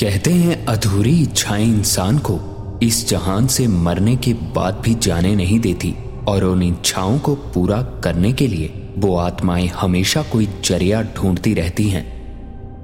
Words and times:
कहते 0.00 0.30
हैं, 0.30 0.64
अधूरी 0.66 1.22
इच्छाएँ 1.22 1.64
इंसान 1.64 2.18
को 2.18 2.78
इस 2.82 3.08
जहान 3.08 3.46
से 3.46 3.66
मरने 3.68 4.16
के 4.16 4.32
बाद 4.54 4.80
भी 4.84 4.94
जाने 4.94 5.34
नहीं 5.36 5.58
देती 5.60 5.94
और 6.28 6.44
उन 6.44 6.62
इच्छाओं 6.62 7.18
को 7.18 7.34
पूरा 7.34 7.80
करने 8.04 8.32
के 8.32 8.48
लिए 8.48 8.72
वो 8.98 9.16
आत्माएँ 9.16 9.66
हमेशा 9.68 10.22
कोई 10.22 10.48
ज़रिया 10.64 11.02
ढूंढती 11.02 11.54
रहती 11.54 11.88
हैं, 11.88 12.04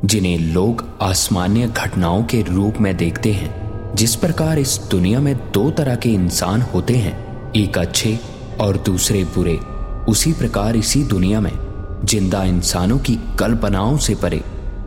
जिन्हें 0.05 0.39
लोग 0.39 0.85
आसमान्य 1.03 1.69
घटनाओं 1.69 2.23
के 2.25 2.43
रूप 2.43 2.79
में 2.81 2.97
देखते 2.97 3.33
हैं, 3.33 3.95
जिस 3.95 4.17
प्रकार 4.17 4.59
इस 4.59 4.79
दुनिया 4.91 5.21
में 5.21 5.35
दो 5.55 5.71
तरह 5.71 5.97
के 5.97 6.09
इंसान 6.09 6.63
होते 6.63 6.97
हैं, 6.97 7.53
एक 7.53 7.79
अच्छे 7.79 8.19
और 8.61 8.77
दूसरे 8.77 9.25
बुरे, 9.25 9.59
उसी 10.09 10.33
प्रकार 10.33 10.77
इसी 10.77 11.05
दुनिया 11.05 11.41
में 11.41 11.53
ज़िंदा 12.05 12.45
इंसानों 12.45 12.99
की 12.99 13.19
कल्पनाओं 13.39 13.97
से 13.99 14.15
परे 14.15 14.43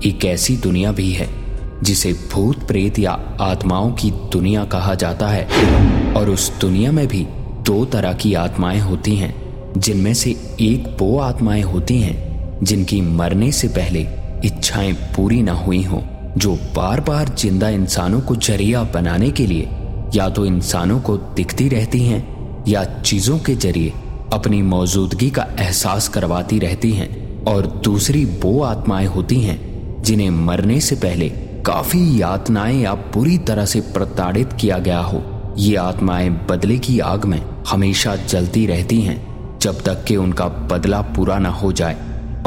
एक 0.06 0.26
ऐसी 0.26 0.58
दुनिया 0.58 0.92
भी 0.92 1.12
है। 1.12 1.43
जिसे 1.84 2.14
भूत 2.34 2.68
प्रेत 2.68 3.00
या 3.00 3.12
आत्माओं 3.42 3.92
की 3.92 4.12
दुनिया 4.12 4.64
कहा 4.66 4.96
जाता 4.96 5.28
है। 5.28 6.14
और 6.14 6.30
उस 6.30 6.52
दुनिया 6.62 6.92
में 6.92 7.08
भी 7.08 7.26
दो 7.66 7.84
तरह 7.86 8.14
की 8.14 8.34
आत्माएँ 8.34 8.80
होती 8.80 9.16
हैं, 9.16 9.34
जिनमें 9.78 10.14
से 10.14 10.32
एक 10.62 10.98
वो 11.02 11.18
आत्माएँ 11.20 11.62
होती 11.62 11.98
हैं, 11.98 12.60
जिनकी 12.64 13.02
मरने 13.02 13.52
से 13.52 13.68
पहले 13.68 14.08
इच्छाएँ 14.46 14.94
पूरी 14.94 15.42
ना 15.42 15.54
हुई 15.54 15.82
हों, 15.84 16.02
जो 16.38 16.56
बार 16.76 17.02
बार 17.02 17.30
ज़िंदा 17.30 17.70
इंसानों 17.70 18.22
को 18.22 18.36
ज़रिया 18.36 18.84
बनाने 18.84 19.32
के 19.32 19.48
लिए 19.48 19.70
या 20.16 20.30
तो 20.30 20.46
इंसानों 20.46 21.00
को 21.00 21.18
दिखती 21.18 21.68
रहती 21.70 22.04
हैं 22.04 22.64
या 22.68 22.84
चीज़ों 23.02 23.40
के 23.40 23.56
ज़रिए 23.56 23.94
अपनी 24.34 24.62
मौजूदगी 24.62 25.30
का 25.30 25.48
एहसास 25.60 26.08
करवाती 26.08 26.60
रहती 26.60 26.92
हैं। 26.92 27.44
और 27.44 27.68
दूसरी 27.84 28.26
वो 28.26 28.62
आत्माएँ 28.64 29.08
होती 29.08 29.40
हैं, 29.42 29.60
जिन्हें 30.04 30.30
मरने 30.30 30.80
से 30.82 30.96
पहले 30.96 31.32
काफ़ी 31.66 32.22
यातनाएँ 32.22 32.82
या 32.82 32.94
पूरी 33.14 33.38
तरह 33.38 33.66
से 33.66 33.80
प्रताड़ित 33.94 34.54
किया 34.54 34.78
गया 34.78 35.00
हो। 35.00 35.22
ये 35.58 35.76
आत्माएँ 35.76 36.30
बदले 36.50 36.78
की 36.78 37.00
आग 37.00 37.26
में 37.26 37.40
हमेशा 37.68 38.16
जलती 38.16 38.66
रहती 38.68 39.00
हैं, 39.02 39.58
जब 39.62 39.82
तक 39.82 40.04
कि 40.04 40.16
उनका 40.16 40.48
बदला 40.72 41.02
पूरा 41.16 41.38
ना 41.40 41.50
हो 41.50 41.72
जाए। 41.72 41.98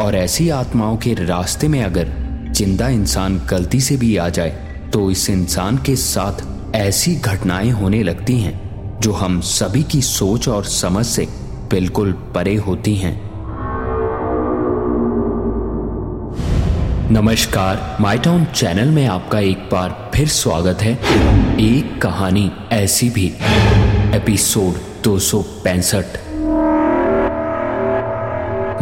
और 0.00 0.14
ऐसी 0.14 0.48
आत्माओं 0.50 0.96
के 0.96 1.14
रास्ते 1.14 1.68
में 1.68 1.82
अगर 1.84 2.12
ज़िंदा 2.52 2.88
इंसान 2.88 3.40
गलती 3.50 3.80
से 3.80 3.96
भी 3.96 4.16
आ 4.16 4.28
जाए 4.28 4.50
तो 4.92 5.10
इस 5.10 5.28
इंसान 5.30 5.78
के 5.78 5.96
साथ 5.96 6.74
ऐसी 6.74 7.14
घटनाएँ 7.14 7.70
होने 7.70 8.02
लगती 8.02 8.38
हैं, 8.40 9.00
जो 9.00 9.12
हम 9.12 9.40
सभी 9.40 9.82
की 9.82 10.02
सोच 10.02 10.48
और 10.48 10.64
समझ 10.64 11.06
से 11.06 11.26
बिल्कुल 11.70 12.12
परे 12.34 12.56
होती 12.56 12.94
हैं। 12.96 13.25
नमस्कार 17.10 17.96
माई 18.00 18.18
टाउन 18.18 18.44
चैनल 18.44 18.88
में 18.88 19.06
आपका 19.06 19.38
एक 19.38 19.58
बार 19.58 20.10
फिर 20.14 20.28
स्वागत 20.28 20.78
है। 20.82 20.92
एक 21.60 22.02
कहानी 22.02 22.52
ऐसी 22.72 23.10
भी। 23.10 23.26
एपिसोड 24.16 25.02
दो 25.04 25.18
सौ 25.18 25.42
पैंसठ। 25.42 26.04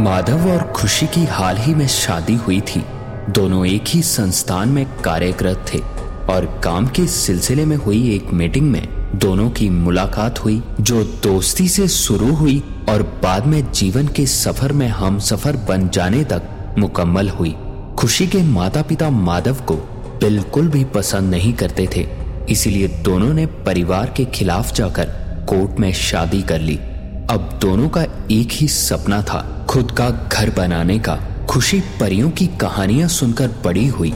माधव 0.00 0.50
और 0.50 0.72
खुशी 0.76 1.06
की 1.06 1.24
हाल 1.24 1.56
ही 1.56 1.74
में 1.74 1.86
शादी 1.86 2.34
हुई 2.34 2.60
थी। 2.60 2.84
दोनों 3.30 3.66
एक 3.66 3.84
ही 3.88 4.02
संस्थान 4.02 4.68
में 4.68 4.86
कार्यरत 4.86 5.66
थे 5.74 5.78
और 6.32 6.60
काम 6.64 6.86
के 6.86 7.06
सिलसिले 7.06 7.64
में 7.64 7.76
हुई 7.76 8.14
एक 8.14 8.32
मीटिंग 8.32 8.70
में 8.70 8.88
दोनों 9.14 9.50
की 9.50 9.70
मुलाकात 9.70 10.44
हुई, 10.44 10.62
जो 10.80 11.04
दोस्ती 11.04 11.68
से 11.68 11.88
शुरू 11.88 12.34
हुई 12.34 12.62
और 12.88 13.02
बाद 13.02 13.46
में 13.46 13.72
जीवन 13.72 14.08
के 14.08 14.26
सफ़र 14.26 14.72
में 14.72 14.88
हम 14.88 15.18
सफ़र 15.18 15.56
बन 15.56 15.88
जाने 15.88 16.24
तक 16.24 16.42
मुकम्मल 16.78 17.28
हुई। 17.28 17.56
खुशी 17.98 18.26
के 18.26 18.42
माता 18.42 18.82
पिता 18.82 19.10
माधव 19.10 19.54
को 19.54 19.74
बिल्कुल 20.20 20.68
भी 20.68 20.84
पसंद 20.84 21.30
नहीं 21.30 21.52
करते 21.52 21.88
थे। 21.96 22.06
इसलिए 22.48 22.88
दोनों 22.88 23.34
ने 23.34 23.46
परिवार 23.46 24.14
के 24.16 24.24
खिलाफ 24.24 24.74
जाकर 24.74 25.04
कोर्ट 25.48 25.80
में 25.80 25.92
शादी 25.92 26.42
कर 26.42 26.60
ली। 26.60 26.76
अब 27.30 27.58
दोनों 27.62 27.88
का 27.88 28.02
एक 28.30 28.48
ही 28.52 28.68
सपना 28.68 29.22
था, 29.22 29.66
खुद 29.68 29.90
का 29.90 30.10
घर 30.10 30.50
बनाने 30.50 30.98
का। 30.98 31.18
खुशी 31.50 31.80
परियों 31.80 32.30
की 32.30 32.46
कहानियाँ 32.46 33.08
सुनकर 33.08 33.48
बड़ी 33.48 33.86
हुई। 33.86 34.14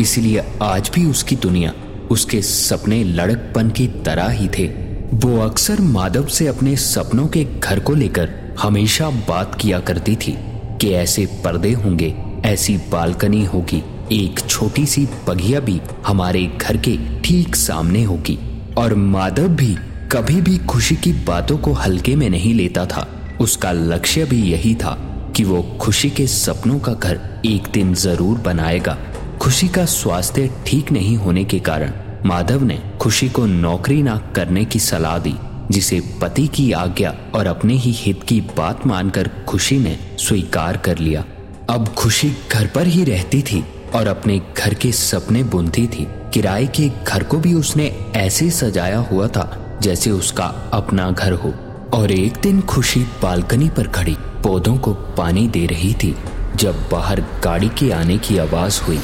इसलिए 0.00 0.44
आज 0.62 0.90
भी 0.94 1.04
उसकी 1.04 1.36
दुनिया, 1.36 1.72
उसके 2.10 2.42
सपने 2.42 3.04
लड़कपन 3.04 3.70
की 3.70 3.86
तरह 3.88 4.28
ही 4.28 4.48
थे। 4.48 4.66
वो 5.14 5.38
अक्सर 5.38 5.80
माधव 5.80 6.26
से 6.26 6.46
अपने 6.46 6.76
सपनों 6.76 7.26
के 7.26 7.44
घर 7.44 7.80
को 7.80 7.94
लेकर 7.94 8.56
हमेशा 8.60 9.10
बात 9.10 9.54
किया 9.54 9.80
करती 9.80 10.16
थी 10.16 10.38
कि 10.80 10.92
ऐसे 10.92 11.26
पर्दे 11.26 11.72
होंगे 11.72 12.14
ऐसी 12.46 12.76
बालकनी 12.90 13.44
होगी। 13.44 13.82
एक 14.12 14.40
छोटी 14.40 14.84
सी 14.86 15.06
बगिया 15.28 15.60
भी 15.60 15.80
हमारे 16.06 16.44
घर 16.46 16.76
के 16.78 16.96
ठीक 17.20 17.56
सामने 17.56 18.02
होगी। 18.02 18.38
और 18.78 18.94
माधव 18.94 19.48
भी 19.48 19.74
कभी 20.12 20.40
भी 20.40 20.56
खुशी 20.66 20.96
की 20.96 21.12
बातों 21.26 21.56
को 21.58 21.72
हल्के 21.72 22.14
में 22.16 22.28
नहीं 22.30 22.54
लेता 22.54 22.86
था। 22.86 23.06
उसका 23.40 23.72
लक्ष्य 23.72 24.24
भी 24.24 24.42
यही 24.42 24.74
था 24.74 24.94
कि 25.36 25.44
वो 25.44 25.62
खुशी 25.80 26.10
के 26.10 26.26
सपनों 26.26 26.78
का 26.78 26.92
घर 26.92 27.20
एक 27.46 27.68
दिन 27.72 27.94
ज़रूर 27.94 28.38
बनाएगा। 28.38 28.96
खुशी 29.42 29.68
का 29.68 29.84
स्वास्थ्य 29.84 30.50
ठीक 30.66 30.92
नहीं 30.92 31.16
होने 31.16 31.44
के 31.44 31.58
कारण 31.60 31.92
माधव 32.26 32.64
ने 32.64 32.78
खुशी 33.00 33.28
को 33.28 33.46
नौकरी 33.46 34.02
ना 34.02 34.16
करने 34.36 34.64
की 34.64 34.78
सलाह 34.80 35.18
दी, 35.18 35.34
जिसे 35.70 36.00
पति 36.22 36.46
की 36.46 36.72
आज्ञा 36.72 37.14
और 37.34 37.46
अपने 37.46 37.74
ही 37.74 37.92
हित 37.94 38.22
की 38.22 38.40
बात 38.56 38.86
मानकर 38.86 39.30
खुशी 39.48 39.78
ने 39.78 39.98
स्वीकार 40.18 40.76
कर 40.76 40.98
लिया। 40.98 41.24
अब 41.70 41.88
खुशी 41.88 42.32
घर 42.52 42.66
पर 42.66 42.86
ही 42.86 43.04
रहती 43.04 43.42
थी 43.42 43.64
और 43.94 44.06
अपने 44.06 44.42
घर 44.58 44.74
के 44.74 44.92
सपने 44.92 45.42
बुनती 45.42 45.86
थी। 45.86 46.08
किराए 46.34 46.66
के 46.66 46.90
घर 47.08 47.22
को 47.22 47.36
भी 47.36 47.54
उसने 47.54 47.86
ऐसे 48.16 48.50
सजाया 48.50 48.98
हुआ 48.98 49.28
था, 49.28 49.78
जैसे 49.82 50.10
उसका 50.10 50.44
अपना 50.72 51.10
घर 51.10 51.32
हो। 51.32 51.54
और 51.94 52.12
एक 52.12 52.32
दिन 52.42 52.60
खुशी 52.60 53.00
बालकनी 53.00 53.68
पर 53.68 53.88
खड़ी, 53.88 54.16
पौधों 54.20 54.76
को 54.76 54.94
पानी 54.94 55.48
दे 55.48 55.66
रही 55.66 55.94
थी। 55.94 56.16
जब 56.56 56.88
बाहर 56.92 57.20
गाड़ी 57.20 57.68
के 57.68 57.90
आने 57.90 58.18
की 58.18 58.38
आवाज़ 58.38 58.82
हुई, 58.82 59.00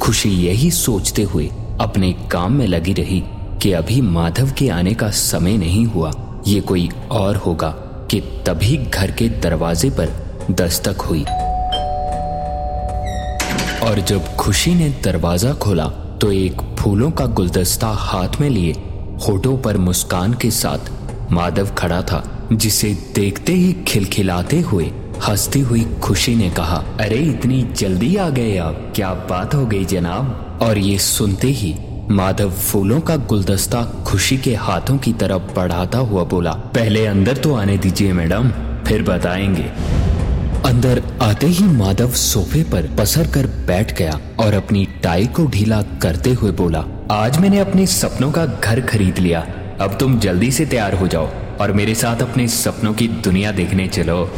खुशी 0.00 0.30
यही 0.30 0.70
सोचते 0.70 1.22
हुए 1.22 1.50
अपने 1.80 2.12
काम 2.12 2.52
में 2.52 2.66
लगी 2.66 2.92
रही 2.92 3.24
कि 3.62 3.72
अभी 3.72 4.00
माधव 4.00 4.50
के 4.50 4.68
आने 4.68 4.94
का 4.94 5.10
समय 5.10 5.56
नहीं 5.56 5.86
हुआ। 5.86 6.42
ये 6.46 6.60
कोई 6.60 6.90
और 7.10 7.36
होगा 7.36 7.68
कि 8.10 8.20
तभी 8.20 8.76
घर 8.76 9.10
के 9.10 9.28
दरवाजे 9.28 9.90
पर 9.90 10.25
दस्तक 10.50 11.00
हुई। 11.00 11.24
और 13.88 14.00
जब 14.00 14.36
खुशी 14.36 14.74
ने 14.74 14.88
दरवाज़ा 15.04 15.52
खोला 15.52 15.86
तो 16.20 16.32
एक 16.32 16.76
फूलों 16.78 17.10
का 17.10 17.26
गुलदस्ता 17.26 17.88
हाथ 17.88 18.40
में 18.40 18.50
लिए, 18.50 18.72
होठों 19.28 19.58
पर 19.58 19.76
मुस्कान 19.76 20.34
के 20.34 20.50
साथ 20.50 20.90
माधव 21.32 21.66
खड़ा 21.66 22.02
था, 22.02 22.48
जिसे 22.52 22.98
देखते 23.14 23.52
ही 23.52 23.72
खिलखिलाते 23.72 24.60
हुए 24.60 24.84
हंसती 25.28 25.60
हुई 25.60 25.86
खुशी 26.02 26.36
ने 26.36 26.50
कहा, 26.50 26.84
अरे, 27.00 27.16
इतनी 27.16 27.62
जल्दी 27.62 28.16
आ 28.16 28.28
गए 28.28 28.56
आप, 28.56 28.92
क्या 28.96 29.10
बात 29.10 29.54
हो 29.54 29.66
गई 29.66 29.84
जनाब? 29.84 30.58
और 30.62 30.78
ये 30.78 30.98
सुनते 30.98 31.48
ही 31.48 31.74
माधव 32.10 32.50
फूलों 32.50 33.00
का 33.00 33.16
गुलदस्ता 33.16 33.82
खुशी 33.82 34.36
के 34.36 34.54
हाथों 34.54 34.98
की 34.98 35.12
तरफ़ 35.12 35.54
बढ़ाता 35.56 35.98
हुआ 35.98 36.24
बोला, 36.24 36.50
पहले 36.50 37.06
अंदर 37.06 37.36
तो 37.36 37.54
आने 37.54 37.78
दीजिए 37.78 38.12
मैडम, 38.12 38.50
फिर 38.86 39.02
बताएँगे। 39.02 40.05
अंदर 40.66 41.02
आते 41.22 41.46
ही 41.46 41.64
माधव 41.64 42.10
सोफे 42.10 42.62
पर 42.62 42.86
पसर 42.98 43.26
कर 43.26 43.46
बैठ 43.66 43.92
गया 43.98 44.18
और 44.40 44.54
अपनी 44.54 44.84
टाई 45.02 45.26
को 45.26 45.44
ढीला 45.46 45.80
करते 46.02 46.32
हुए 46.32 46.50
बोला, 46.50 46.82
आज 47.10 47.38
मैंने 47.38 47.58
अपने 47.58 47.86
सपनों 47.86 48.30
का 48.32 48.46
घर 48.46 48.80
खरीद 48.80 49.18
लिया। 49.18 49.40
अब 49.80 49.96
तुम 50.00 50.18
जल्दी 50.18 50.50
से 50.50 50.66
तैयार 50.66 50.94
हो 50.94 51.08
जाओ 51.08 51.28
और 51.60 51.72
मेरे 51.72 51.94
साथ 51.94 52.22
अपने 52.22 52.46
सपनों 52.48 52.92
की 52.94 53.08
दुनिया 53.08 53.52
देखने 53.52 53.86
चलो। 53.88 54.30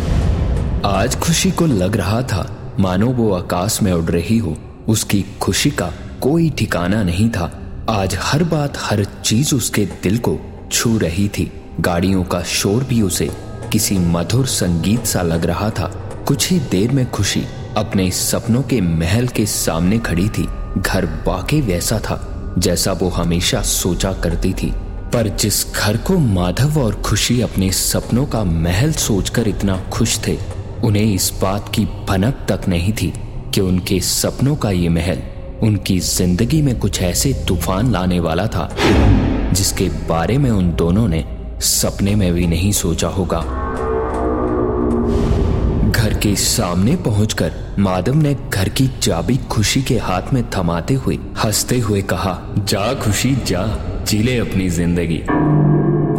आज 0.84 1.16
खुशी 1.16 1.50
को 1.50 1.66
लग 1.66 1.96
रहा 1.96 2.20
था, 2.22 2.76
मानो 2.80 3.06
वो 3.06 3.32
आकाश 3.32 3.82
में 3.82 3.92
उड़ 3.92 4.10
रही 4.10 4.38
हो। 4.38 4.56
उसकी 4.88 5.24
खुशी 5.40 5.70
का 5.70 5.92
कोई 6.20 6.50
ठिकाना 6.50 7.02
नहीं 7.02 7.30
था। 7.30 7.50
आज 7.90 8.18
हर 8.22 8.44
बात, 8.44 8.74
हर 8.80 9.04
चीज़ 9.24 9.54
उसके 9.54 9.86
दिल 10.02 10.18
को 10.18 10.38
छू 10.72 10.98
रही 10.98 11.28
थी। 11.28 11.50
गाड़ियों 11.80 12.24
का 12.24 12.42
शोर 12.42 12.84
भी 12.84 13.00
उसे 13.02 13.30
किसी 13.72 13.98
मधुर 13.98 14.46
संगीत 14.46 15.04
सा 15.04 15.22
लग 15.22 15.44
रहा 15.44 15.70
था। 15.70 15.90
कुछ 16.28 16.50
ही 16.50 16.58
देर 16.60 16.90
में 16.92 17.10
खुशी 17.10 17.40
अपने 17.76 18.10
सपनों 18.10 18.62
के 18.62 18.80
महल 18.80 19.28
के 19.28 19.44
सामने 19.46 19.98
खड़ी 19.98 20.28
थी। 20.28 20.42
घर 20.78 21.04
वाकई 21.26 21.60
वैसा 21.60 21.98
था, 21.98 22.18
जैसा 22.58 22.92
वो 22.92 23.08
हमेशा 23.08 23.62
सोचा 23.62 24.12
करती 24.12 24.52
थी। 24.52 24.70
पर 25.14 25.28
जिस 25.36 25.64
घर 25.74 25.96
को 25.96 26.18
माधव 26.18 26.80
और 26.80 27.00
खुशी 27.02 27.40
अपने 27.40 27.70
सपनों 27.72 28.26
का 28.26 28.44
महल 28.44 28.92
सोचकर 28.92 29.48
इतना 29.48 29.78
खुश 29.92 30.18
थे, 30.26 30.38
उन्हें 30.84 31.14
इस 31.14 31.32
बात 31.42 31.72
की 31.74 31.84
भनक 32.08 32.46
तक 32.48 32.68
नहीं 32.68 32.92
थी 32.92 33.12
कि 33.54 33.60
उनके 33.60 34.00
सपनों 34.00 34.56
का 34.56 34.70
ये 34.70 34.88
महल 34.88 35.22
उनकी 35.62 35.98
ज़िंदगी 36.00 36.62
में 36.62 36.78
कुछ 36.78 37.02
ऐसे 37.02 37.32
तूफ़ान 37.48 37.92
लाने 37.92 38.20
वाला 38.20 38.46
था, 38.46 38.70
जिसके 39.52 39.88
बारे 40.08 40.38
में 40.38 40.50
उन 40.50 40.72
दोनों 40.76 41.08
ने 41.08 41.24
सपने 41.62 42.14
में 42.14 42.32
भी 42.32 42.46
नहीं 42.46 42.72
सोचा 42.72 43.08
होगा। 43.08 43.44
के 46.18 46.34
सामने 46.36 46.96
पहुंचकर 46.96 47.52
माधव 47.78 48.14
ने 48.14 48.34
घर 48.34 48.68
की 48.68 48.86
चाबी 49.02 49.36
खुशी 49.50 49.82
के 49.82 49.98
हाथ 49.98 50.32
में 50.32 50.42
थमाते 50.50 50.94
हुए, 50.94 51.18
हँसते 51.44 51.78
हुए 51.78 52.02
कहा, 52.02 52.38
जा 52.58 52.92
खुशी, 52.94 53.34
जा 53.46 53.64
ज़िले 54.04 54.36
अपनी 54.38 54.68
ज़िंदगी। 54.68 55.20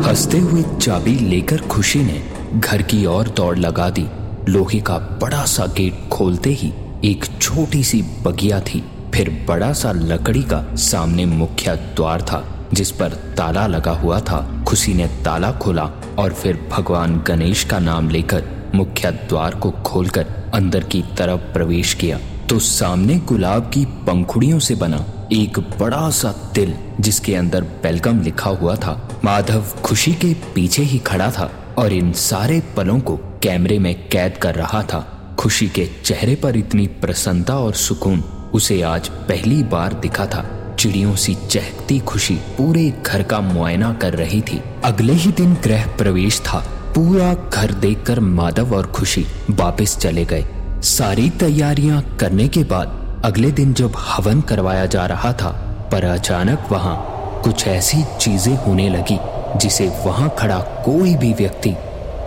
हँसते 0.07 0.39
हुए 0.39 0.63
चाबी 0.81 1.15
लेकर 1.19 1.61
खुशी 1.61 2.03
ने 2.03 2.21
घर 2.55 2.81
की 2.81 3.05
ओर 3.05 3.27
दौड़ 3.27 3.57
लगा 3.57 3.89
दी। 3.89 4.05
लोहे 4.49 4.79
का 4.79 4.97
बड़ा 5.21 5.45
सा 5.45 5.65
गेट 5.77 6.07
खोलते 6.09 6.49
ही 6.49 6.73
एक 7.05 7.25
छोटी 7.41 7.83
सी 7.83 8.01
बगिया 8.01 8.59
थी। 8.59 8.83
फिर 9.13 9.29
बड़ा 9.47 9.73
सा 9.73 9.91
लकड़ी 9.91 10.43
का 10.43 10.63
सामने 10.75 11.25
मुख्य 11.25 11.75
द्वार 11.95 12.21
था, 12.21 12.43
जिस 12.73 12.91
पर 12.91 13.13
ताला 13.37 13.67
लगा 13.67 13.91
हुआ 13.91 14.19
था। 14.19 14.63
खुशी 14.67 14.93
ने 14.93 15.07
ताला 15.25 15.51
खोला 15.51 15.89
और 16.19 16.33
फिर 16.33 16.67
भगवान 16.71 17.23
गणेश 17.27 17.63
का 17.63 17.79
नाम 17.79 18.09
लेकर 18.09 18.58
मुख्य 18.75 19.11
द्वार 19.11 19.55
को 19.55 19.71
खोलकर 19.71 20.27
अंदर 20.53 20.83
की 20.83 21.01
तरफ़ 21.01 21.53
प्रवेश 21.53 21.93
किया। 21.93 22.19
तो 22.49 22.59
सामने 22.59 23.15
गुलाब 23.15 23.71
की 23.73 23.85
पंखुड़ियों 23.85 24.59
से 24.59 24.75
बना 24.75 25.05
एक 25.33 25.59
बड़ा 25.59 26.09
सा 26.09 26.31
तिल, 26.31 26.73
जिसके 26.99 27.35
अंदर 27.35 27.61
वेलकम 27.61 28.21
लिखा 28.21 28.49
हुआ 28.49 28.75
था। 28.75 29.21
माधव 29.23 29.65
खुशी 29.83 30.13
के 30.13 30.33
पीछे 30.33 30.83
ही 30.83 30.99
खड़ा 30.99 31.31
था 31.31 31.51
और 31.77 31.93
इन 31.93 32.11
सारे 32.11 32.63
पलों 32.77 32.99
को 32.99 33.17
कैमरे 33.17 33.79
में 33.79 34.09
कैद 34.09 34.37
कर 34.37 34.55
रहा 34.55 34.83
था। 34.83 35.35
खुशी 35.39 35.67
के 35.67 35.89
चेहरे 36.03 36.35
पर 36.35 36.57
इतनी 36.57 36.87
प्रसन्नता 36.87 37.59
और 37.59 37.73
सुकून 37.73 38.19
उसे 38.53 38.81
आज 38.81 39.09
पहली 39.09 39.63
बार 39.63 39.93
दिखा 39.93 40.25
था। 40.25 40.75
चिड़ियों 40.79 41.15
सी 41.15 41.35
चहकती 41.35 41.99
खुशी 41.99 42.35
पूरे 42.35 42.93
घर 43.05 43.23
का 43.23 43.39
मुआयना 43.39 43.93
कर 43.93 44.13
रही 44.13 44.41
थी। 44.41 44.61
अगले 44.83 45.13
ही 45.13 45.31
दिन 45.31 45.53
गृह 45.53 45.87
प्रवेश 45.87 46.39
था। 46.39 46.78
पूरा 46.95 47.33
घर 47.33 47.71
देखकर 47.81 48.19
माधव 48.19 48.75
और 48.75 48.87
खुशी 48.87 49.25
वापस 49.51 49.97
चले 49.97 50.25
गए। 50.25 50.45
सारी 50.83 51.29
तैयारियाँ 51.39 52.01
करने 52.19 52.47
के 52.47 52.63
बाद 52.63 53.21
अगले 53.25 53.51
दिन 53.51 53.73
जब 53.73 53.93
हवन 53.97 54.41
करवाया 54.41 54.85
जा 54.85 55.05
रहा 55.05 55.31
था, 55.33 55.49
पर 55.91 56.03
अचानक 56.05 56.67
वहाँ 56.71 56.95
कुछ 57.43 57.67
ऐसी 57.67 58.03
चीज़ें 58.19 58.55
होने 58.57 58.89
लगी 58.89 59.19
जिसे 59.57 59.87
वहाँ 60.05 60.29
खड़ा 60.39 60.59
कोई 60.85 61.15
भी 61.15 61.33
व्यक्ति 61.33 61.75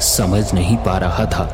समझ 0.06 0.52
नहीं 0.54 0.76
पा 0.76 0.96
रहा 0.98 1.24
था। 1.26 1.44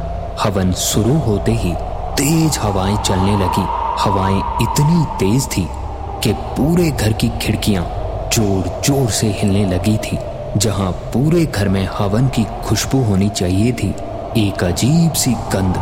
हवन 0.42 0.72
शुरू 0.80 1.18
होते 1.20 1.52
ही 1.54 1.72
तेज 2.18 2.58
हवाएँ 2.58 2.96
चलने 2.96 3.36
लगी। 3.36 3.66
हवाएँ 4.00 4.38
इतनी 4.62 5.04
तेज 5.18 5.46
थी 5.48 5.66
कि 6.24 6.32
पूरे 6.56 6.90
घर 6.90 7.12
की 7.12 7.28
खिड़कियाँ 7.42 7.84
ज़ोर 8.34 8.80
ज़ोर 8.84 9.10
से 9.10 9.26
हिलने 9.32 9.64
लगी 9.66 9.96
थी। 9.96 10.18
जहाँ 10.58 10.90
पूरे 11.12 11.44
घर 11.46 11.68
में 11.68 11.86
हवन 11.92 12.28
की 12.28 12.44
खुशबू 12.64 13.02
होनी 13.04 13.28
चाहिए 13.28 13.72
थी, 13.72 13.88
एक 14.38 14.64
अजीब 14.64 15.12
सी 15.12 15.32
गंध 15.52 15.76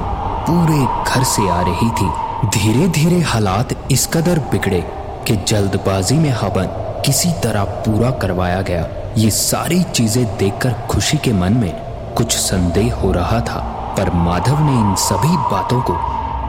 पूरे 0.49 0.79
घर 1.05 1.25
से 1.25 1.49
आ 1.51 1.61
रही 1.61 1.91
थी। 1.91 2.11
धीरे 2.51 2.89
धीरे 2.89 3.21
हालात 3.23 3.75
इस 3.93 4.07
कदर 4.07 4.39
बिगड़े 4.51 4.81
कि 5.27 5.37
जल्दबाजी 5.49 6.15
में 6.15 6.31
हवन 6.33 6.67
किसी 7.07 7.33
तरह 7.43 7.65
पूरा 7.87 8.11
करवाया 8.19 8.61
गया। 8.63 8.87
ये 9.19 9.31
सारी 9.31 9.83
चीज़ें 9.85 10.25
देखकर 10.39 10.73
खुशी 10.91 11.19
के 11.19 11.33
मन 11.33 11.53
में 11.53 11.73
कुछ 12.17 12.37
संदेह 12.37 12.95
हो 12.95 13.13
रहा 13.13 13.41
था, 13.41 13.59
पर 13.99 14.11
माधव 14.15 14.65
ने 14.65 14.81
इन 14.81 14.95
सभी 15.01 15.37
बातों 15.51 15.81
को 15.83 15.99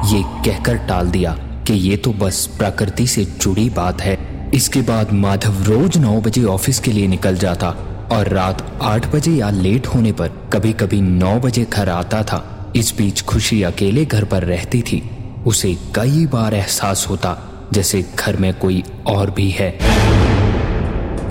ये 0.08 0.24
कहकर 0.46 0.78
टाल 0.88 1.10
दिया 1.10 1.38
कि 1.68 1.74
ये 1.74 1.98
तो 1.98 2.14
बस 2.16 2.46
प्रकृति 2.58 3.08
से 3.08 3.26
जुड़ी 3.26 3.70
बात 3.70 4.02
है। 4.02 4.18
इसके 4.54 4.82
बाद 4.82 5.12
माधव 5.14 5.64
रोज 5.64 5.98
नौ 5.98 6.20
बजे 6.22 6.44
ऑफ़िस 6.46 6.80
के 6.80 6.92
लिए 6.92 7.08
निकल 7.08 7.38
जाता 7.38 7.74
और 8.12 8.28
रात 8.28 8.80
आठ 8.82 9.08
बजे 9.16 9.32
या 9.32 9.50
लेट 9.50 9.88
होने 9.88 10.12
पर 10.12 10.28
कभी 10.54 10.74
कभी 10.74 11.02
नौ 11.02 11.40
बजे 11.40 11.66
घर 11.74 11.90
आता 11.90 12.24
था। 12.24 12.72
इस 12.76 12.94
बीच 12.98 13.22
खुशी 13.22 13.62
अकेले 13.64 14.06
घर 14.06 14.24
पर 14.24 14.44
रहती 14.44 14.82
थी। 14.82 15.02
उसे 15.46 15.74
कई 15.96 16.26
बार 16.26 16.54
एहसास 16.54 17.06
होता, 17.10 17.36
जैसे 17.74 18.06
घर 18.20 18.38
में 18.38 18.54
कोई 18.54 18.84
और 19.06 19.32
भी 19.32 19.50
है। 19.50 19.78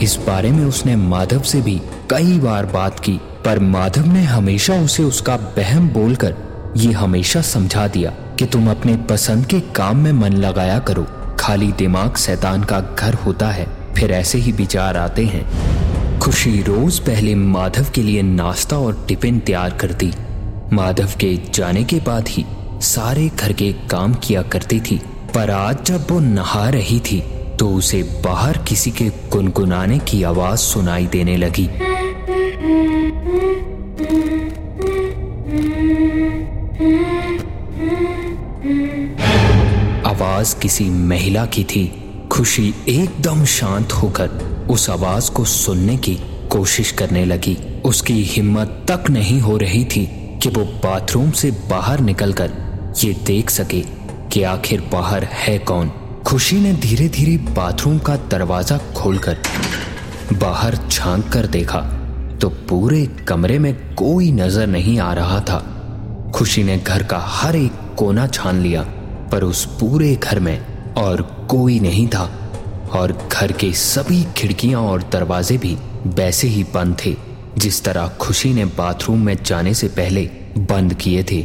इस 0.03 0.17
बारे 0.27 0.51
में 0.51 0.65
उसने 0.65 0.97
माधव 0.97 1.43
से 1.43 1.61
भी 1.61 1.81
कई 2.11 2.39
बार 2.39 2.67
बात 2.67 3.01
की, 3.01 3.21
पर 3.45 3.59
माधव 3.59 4.13
ने 4.13 4.23
हमेशा 4.23 4.75
उसे 4.75 5.03
उसका 5.03 5.37
बहम 5.37 5.89
बोलकर 5.89 6.35
ये 6.77 6.93
हमेशा 6.93 7.41
समझा 7.41 7.87
दिया 7.89 8.11
कि 8.11 8.47
तुम 8.47 8.71
अपने 8.71 8.97
पसंद 8.97 9.47
के 9.47 9.61
काम 9.61 9.97
में 9.97 10.13
मन 10.13 10.33
लगाया 10.33 10.79
करो। 10.79 11.07
खाली 11.41 11.73
दिमाग 11.73 12.17
शैतान 12.17 12.65
का 12.65 12.81
घर 12.99 13.15
होता 13.15 13.49
है, 13.49 13.67
फिर 13.97 14.13
ऐसे 14.13 14.39
ही 14.39 14.53
विचार 14.53 14.97
आते 14.97 15.25
हैं। 15.25 15.76
खुशी 16.27 16.63
रोज 16.63 16.99
पहले 16.99 17.35
माधव 17.35 17.91
के 17.95 18.03
लिए 18.03 18.23
नाश्ता 18.23 18.77
और 18.77 19.05
टिफ़िन 19.09 19.39
तैयार 19.41 19.71
करती। 19.71 20.11
माधव 20.73 21.13
के 21.21 21.29
जाने 21.55 21.83
के 21.85 21.99
बाद 22.07 22.29
ही 22.29 22.45
सारे 22.83 23.29
घर 23.29 23.53
के 23.53 23.73
काम 23.91 24.15
किया 24.15 24.43
करती 24.43 24.81
थी, 24.81 24.97
पर 25.35 25.51
आज 25.51 25.85
जब 25.87 26.07
वो 26.11 26.19
नहा 26.21 26.69
रही 26.69 26.99
थी 27.01 27.21
तो 27.59 27.69
उसे 27.69 28.03
बाहर 28.25 28.59
किसी 28.59 28.91
के 28.91 29.09
गुनगुनाने 29.33 29.99
की 29.99 30.23
आवाज़ 30.23 30.59
सुनाई 30.61 31.07
देने 31.07 31.37
लगी। 31.37 31.67
आवाज़ 40.07 40.57
किसी 40.57 40.91
महिला 40.91 41.47
की 41.47 41.65
थी। 41.65 41.87
खुशी 42.33 42.75
एकदम 42.89 43.45
शांत 43.45 43.93
होकर 43.93 44.56
उस 44.71 44.89
आवाज़ 44.91 45.31
को 45.31 45.45
सुनने 45.45 45.97
की 45.97 46.15
कोशिश 46.53 46.91
करने 46.93 47.25
लगी। 47.25 47.57
उसकी 47.85 48.23
हिम्मत 48.25 48.85
तक 48.91 49.11
नहीं 49.11 49.41
हो 49.41 49.57
रही 49.57 49.85
थी 49.87 50.05
कि 50.43 50.49
वो 50.49 50.65
बाथरूम 50.85 51.31
से 51.33 51.51
बाहर 51.71 52.01
निकलकर 52.01 52.51
ये 52.99 53.13
देख 53.27 53.51
सके 53.51 53.81
कि 54.33 54.43
आखिर 54.45 54.81
बाहर 54.93 55.25
है 55.35 55.59
कौन। 55.61 55.91
खुशी 56.27 56.61
ने 56.61 56.73
धीरे 56.75 57.09
धीरे 57.09 57.37
बाथरूम 57.55 57.99
का 57.99 58.17
दरवाज़ा 58.31 58.79
खोलकर 58.97 59.39
बाहर 60.33 60.77
झाँक 60.77 61.29
कर 61.33 61.47
देखा 61.49 61.81
तो 62.41 62.49
पूरे 62.69 63.05
कमरे 63.29 63.59
में 63.59 63.75
कोई 63.95 64.31
नज़र 64.33 64.67
नहीं 64.67 64.99
आ 65.01 65.13
रहा 65.15 65.41
था। 65.41 65.59
खुशी 66.35 66.63
ने 66.65 66.77
घर 66.79 67.03
का 67.03 67.19
हर 67.19 67.57
एक 67.57 67.73
कोना 67.99 68.27
छान 68.27 68.61
लिया, 68.61 68.83
पर 69.33 69.45
उस 69.45 69.65
पूरे 69.81 70.15
घर 70.15 70.41
में 70.41 70.95
और 70.95 71.23
कोई 71.51 71.79
नहीं 71.81 72.07
था। 72.09 72.25
और 72.97 73.13
घर 73.33 73.53
के 73.53 73.73
सभी 73.73 74.23
खिड़कियाँ 74.37 74.83
और 74.83 75.03
दरवाजे 75.13 75.57
भी 75.59 75.77
वैसे 76.07 76.49
ही 76.49 76.65
बंद 76.75 76.97
थे, 77.05 77.15
जिस 77.59 77.83
तरह 77.85 78.09
खुशी 78.21 78.53
ने 78.55 78.65
बाथरूम 78.77 79.25
में 79.25 79.37
जाने 79.45 79.75
से 79.75 79.89
पहले 79.89 80.25
बंद 80.61 80.95
किए 80.95 81.23
थे। 81.23 81.43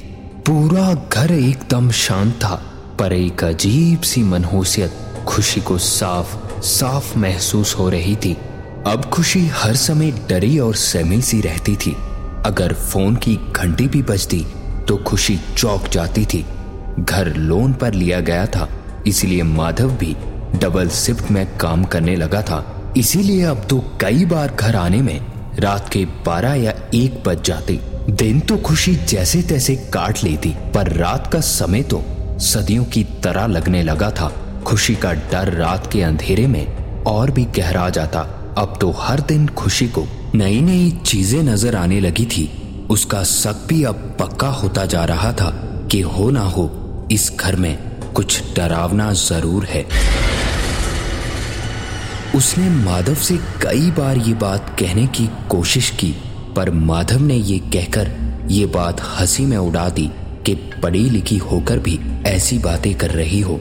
पूरा 0.48 0.94
घर 1.14 1.32
एकदम 1.32 1.90
शांत 1.92 2.34
था, 2.36 2.56
पर 3.00 3.14
एक 3.14 3.44
अजीब 3.44 4.02
सी 4.02 4.24
मनहूसियत 4.24 4.94
खुशी 5.28 5.62
को 5.62 5.78
साफ़ 5.78 6.62
साफ़ 6.64 7.18
महसूस 7.18 7.76
हो 7.76 7.90
रही 7.90 8.16
थी। 8.16 8.36
अब 8.88 9.06
खुशी 9.06 9.46
हर 9.54 9.76
समय 9.76 10.12
डरी 10.30 10.58
और 10.60 10.76
सहमी 10.76 11.22
सी 11.22 11.42
रहती 11.42 11.76
थी। 11.76 11.96
अगर 12.46 12.74
फ़ोन 12.74 13.16
की 13.16 13.36
घंटी 13.52 13.88
भी 13.88 14.02
बजती 14.02 14.46
तो 14.88 14.98
खुशी 14.98 15.40
चौक 15.58 15.88
जाती 15.88 16.26
थी। 16.26 16.46
घर 17.00 17.34
लोन 17.36 17.74
पर 17.74 17.94
लिया 17.94 18.20
गया 18.20 18.46
था, 18.46 18.68
इसलिए 19.08 19.44
माधव 19.44 19.92
भी 19.98 20.16
डबल 20.56 20.90
शिफ्ट 20.90 21.32
में 21.32 21.46
काम 21.58 21.84
करने 21.84 22.16
लगा 22.16 22.42
था। 22.42 22.64
इसीलिए 22.98 23.44
अब 23.46 23.66
तो 23.70 23.80
कई 24.02 24.26
बार 24.26 24.56
घर 24.56 24.76
आने 24.76 25.02
में 25.02 25.20
रात 25.60 25.90
के 25.90 26.06
बारह 26.26 26.54
या 26.54 26.74
एक 26.94 27.24
बज 27.28 27.44
जाते। 27.46 27.80
दिन 28.12 28.40
तो 28.40 28.58
खुशी 28.58 28.96
जैसे 28.96 29.42
तैसे 29.42 29.76
काट 29.94 30.24
लेती, 30.24 30.50
पर 30.74 30.92
रात 30.94 31.28
का 31.34 31.40
समय 31.40 31.84
तो 31.84 32.04
सदियों 32.42 32.84
की 32.86 33.04
तरह 33.24 33.46
लगने 33.48 33.84
लगा 33.84 34.10
था। 34.12 34.32
खुशी 34.66 34.96
का 34.96 35.14
डर 35.14 35.54
रात 35.54 35.92
के 35.94 36.02
अंधेरे 36.02 36.48
में 36.48 37.04
और 37.04 37.32
भी 37.32 37.46
गहरा 37.58 37.90
जाता। 37.90 38.22
अब 38.58 38.78
तो 38.82 38.92
हर 38.92 39.20
दिन 39.22 39.48
खुशी 39.48 39.88
को 39.88 40.06
नई 40.36 40.62
नई 40.62 40.90
चीज़ें 41.06 41.42
नज़र 41.44 41.76
आने 41.76 42.00
लगी 42.00 42.26
थी। 42.28 42.50
उसका 42.90 43.24
शक 43.24 43.66
भी 43.70 43.84
अब 43.84 43.96
पक्का 44.20 44.48
होता 44.50 44.86
जा 44.86 45.04
रहा 45.06 45.32
था 45.34 45.50
कि 45.92 46.02
हो 46.02 46.30
ना 46.30 46.44
हो, 46.46 46.70
इस 47.12 47.32
घर 47.40 47.56
में 47.56 47.78
कुछ 48.16 48.42
डरावना 48.56 49.12
ज़रूर 49.14 49.66
है। 49.66 49.86
उसने 52.36 52.70
माधव 52.70 53.16
से 53.16 53.38
कई 53.38 53.92
बार 53.92 54.18
ये 54.18 54.34
बात 54.34 54.76
कहने 54.80 55.08
की 55.08 55.30
कोशिश 55.50 55.90
की, 55.90 56.16
पर 56.56 56.70
माधव 56.72 57.20
ने 57.20 57.36
ये 57.36 57.60
कहकर 57.60 58.12
ये 58.52 58.66
बात 58.66 59.02
हँसी 59.02 59.46
में 59.46 59.58
उड़ा 59.58 59.90
दी 59.90 60.12
कि 60.46 60.56
पढ़ी 60.56 61.10
लिखी 61.10 61.38
होकर 61.38 61.80
भी 61.80 62.00
ऐसी 62.26 62.58
बातें 62.58 62.96
कर 62.96 63.10
रही 63.10 63.42
हो। 63.42 63.60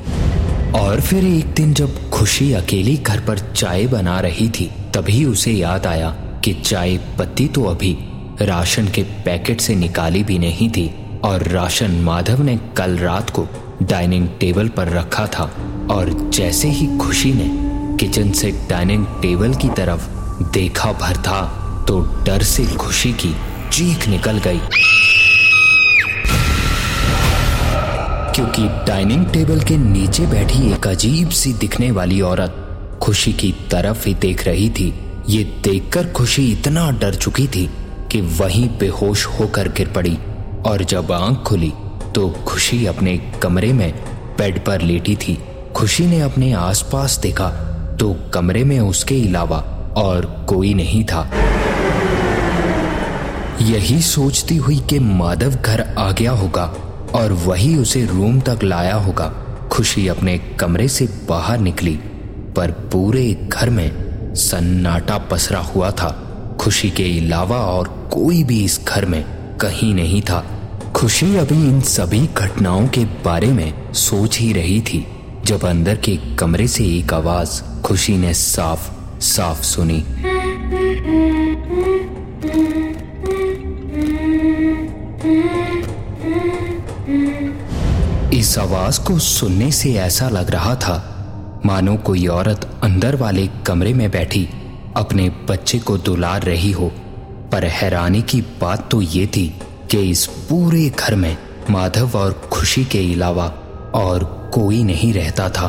और 0.74 1.00
फिर 1.00 1.24
एक 1.24 1.46
दिन 1.46 1.74
जब 1.74 2.10
खुशी 2.10 2.52
अकेली 2.52 2.96
घर 2.96 3.20
पर 3.20 3.38
चाय 3.38 3.86
बना 3.86 4.20
रही 4.20 4.48
थी, 4.48 4.70
तभी 4.94 5.24
उसे 5.24 5.52
याद 5.52 5.86
आया 5.86 6.10
कि 6.44 6.52
चाय 6.52 6.96
पत्ती 6.96 7.48
तो 7.48 7.64
अभी 7.64 7.96
राशन 8.42 8.88
के 8.88 9.02
पैकेट 9.02 9.60
से 9.60 9.74
निकाली 9.74 10.24
भी 10.24 10.38
नहीं 10.38 10.70
थी 10.70 10.94
और 11.24 11.42
राशन 11.42 11.90
माधव 11.90 12.42
ने 12.42 12.60
कल 12.76 12.98
रात 12.98 13.30
को 13.30 13.48
डाइनिंग 13.82 14.28
टेबल 14.40 14.68
पर 14.68 14.88
रखा 14.88 15.26
था 15.26 15.44
और 15.90 16.30
जैसे 16.34 16.68
ही 16.68 16.98
खुशी 16.98 17.32
ने 17.32 17.69
किचन 18.00 18.30
से 18.32 18.50
डाइनिंग 18.70 19.04
टेबल 19.22 19.54
की 19.54 19.68
तरफ़ 19.68 20.08
देखा 20.52 20.92
भर 20.92 21.16
था 21.16 21.40
तो 21.88 22.00
डर 22.26 22.42
से 22.42 22.64
खुशी 22.66 23.12
की 23.12 23.34
चीख 23.72 24.08
निकल 24.08 24.38
गई। 24.38 24.60
क्योंकि 28.34 28.68
डाइनिंग 28.86 29.26
टेबल 29.26 29.60
के 29.60 29.76
नीचे 29.76 30.26
बैठी 30.26 30.72
एक 30.72 30.86
अजीब 30.86 31.30
सी 31.30 31.52
दिखने 31.52 31.90
वाली 31.90 32.20
औरत 32.20 32.98
खुशी 33.02 33.32
की 33.32 33.52
तरफ़ 33.70 34.08
ही 34.08 34.14
देख 34.14 34.46
रही 34.46 34.70
थी। 34.70 34.92
ये 35.28 35.44
देखकर 35.64 36.08
खुशी 36.08 36.50
इतना 36.52 36.90
डर 36.90 37.14
चुकी 37.14 37.46
थी 37.46 37.70
कि 38.12 38.20
वहीं 38.20 38.68
बेहोश 38.78 39.26
होकर 39.26 39.68
गिर 39.68 39.88
पड़ी 39.88 40.18
और 40.66 40.84
जब 40.84 41.12
आँख 41.12 41.38
खुली 41.38 41.72
तो 42.14 42.28
खुशी 42.46 42.86
अपने 42.86 43.18
कमरे 43.42 43.72
में 43.72 43.92
बेड 44.38 44.64
पर 44.64 44.80
लेटी 44.80 45.16
थी। 45.16 45.38
खुशी 45.76 46.06
ने 46.06 46.20
अपने 46.20 46.52
आसपास 46.52 47.18
देखा 47.18 47.66
तो 48.00 48.16
कमरे 48.34 48.64
में 48.64 48.80
उसके 48.80 49.28
अलावा 49.28 49.58
और 49.96 50.46
कोई 50.48 50.74
नहीं 50.74 51.04
था। 51.04 51.30
यही 53.60 54.02
सोचती 54.02 54.56
हुई 54.56 54.78
कि 54.78 54.98
माधव 54.98 55.50
घर 55.50 55.94
आ 55.98 56.12
गया 56.12 56.32
होगा 56.32 56.64
और 57.14 57.32
वही 57.32 57.76
उसे 57.76 58.04
रूम 58.06 58.40
तक 58.40 58.58
लाया 58.62 58.94
होगा। 58.94 59.26
खुशी 59.72 60.08
अपने 60.08 60.38
कमरे 60.38 60.88
से 60.88 61.08
बाहर 61.28 61.58
निकली, 61.58 61.96
पर 62.56 62.70
पूरे 62.70 63.48
घर 63.48 63.70
में 63.70 63.90
सन्नाटा 64.34 65.18
पसरा 65.18 65.60
हुआ 65.60 65.90
था। 65.90 66.26
खुशी 66.60 66.90
के 66.90 67.20
अलावा 67.20 67.56
और 67.56 68.08
कोई 68.12 68.44
भी 68.44 68.64
इस 68.64 68.80
घर 68.88 69.04
में 69.04 69.24
कहीं 69.60 69.94
नहीं 69.94 70.22
था। 70.22 70.44
खुशी 70.96 71.36
अभी 71.36 71.64
इन 71.64 71.80
सभी 71.80 72.28
घटनाओं 72.38 72.88
के 72.88 73.04
बारे 73.04 73.46
में 73.46 73.92
सोच 73.92 74.38
ही 74.38 74.52
रही 74.52 74.80
थी। 74.80 75.06
जब 75.44 75.64
अंदर 75.64 75.96
के 75.96 76.16
कमरे 76.36 76.66
से 76.68 76.84
एक 76.98 77.14
आवाज़ 77.14 77.62
खुशी 77.82 78.16
ने 78.18 78.34
साफ़ 78.34 78.90
साफ़ 79.20 79.62
सुनी। 79.62 80.04
इस 88.38 88.58
आवाज़ 88.58 89.00
को 89.00 89.18
सुनने 89.18 89.70
से 89.72 89.92
ऐसा 89.94 90.28
लग 90.28 90.50
रहा 90.50 90.74
था, 90.74 90.96
मानो 91.64 91.96
कोई 91.96 92.26
औरत 92.26 92.80
अंदर 92.82 93.16
वाले 93.16 93.46
कमरे 93.66 93.92
में 93.94 94.10
बैठी, 94.10 94.48
अपने 94.96 95.28
बच्चे 95.48 95.78
को 95.78 95.96
दुलार 95.98 96.42
रही 96.42 96.70
हो। 96.72 96.92
पर 97.52 97.64
हैरानी 97.64 98.22
की 98.22 98.40
बात 98.40 98.90
तो 98.90 99.02
ये 99.02 99.26
थी 99.26 99.48
कि 99.90 100.10
इस 100.10 100.26
पूरे 100.26 100.88
घर 100.90 101.14
में 101.14 101.36
माधव 101.70 102.18
और 102.18 102.32
खुशी 102.52 102.84
के 102.84 103.12
अलावा 103.14 103.46
और 103.94 104.50
कोई 104.54 104.82
नहीं 104.82 105.12
रहता 105.12 105.48
था। 105.48 105.68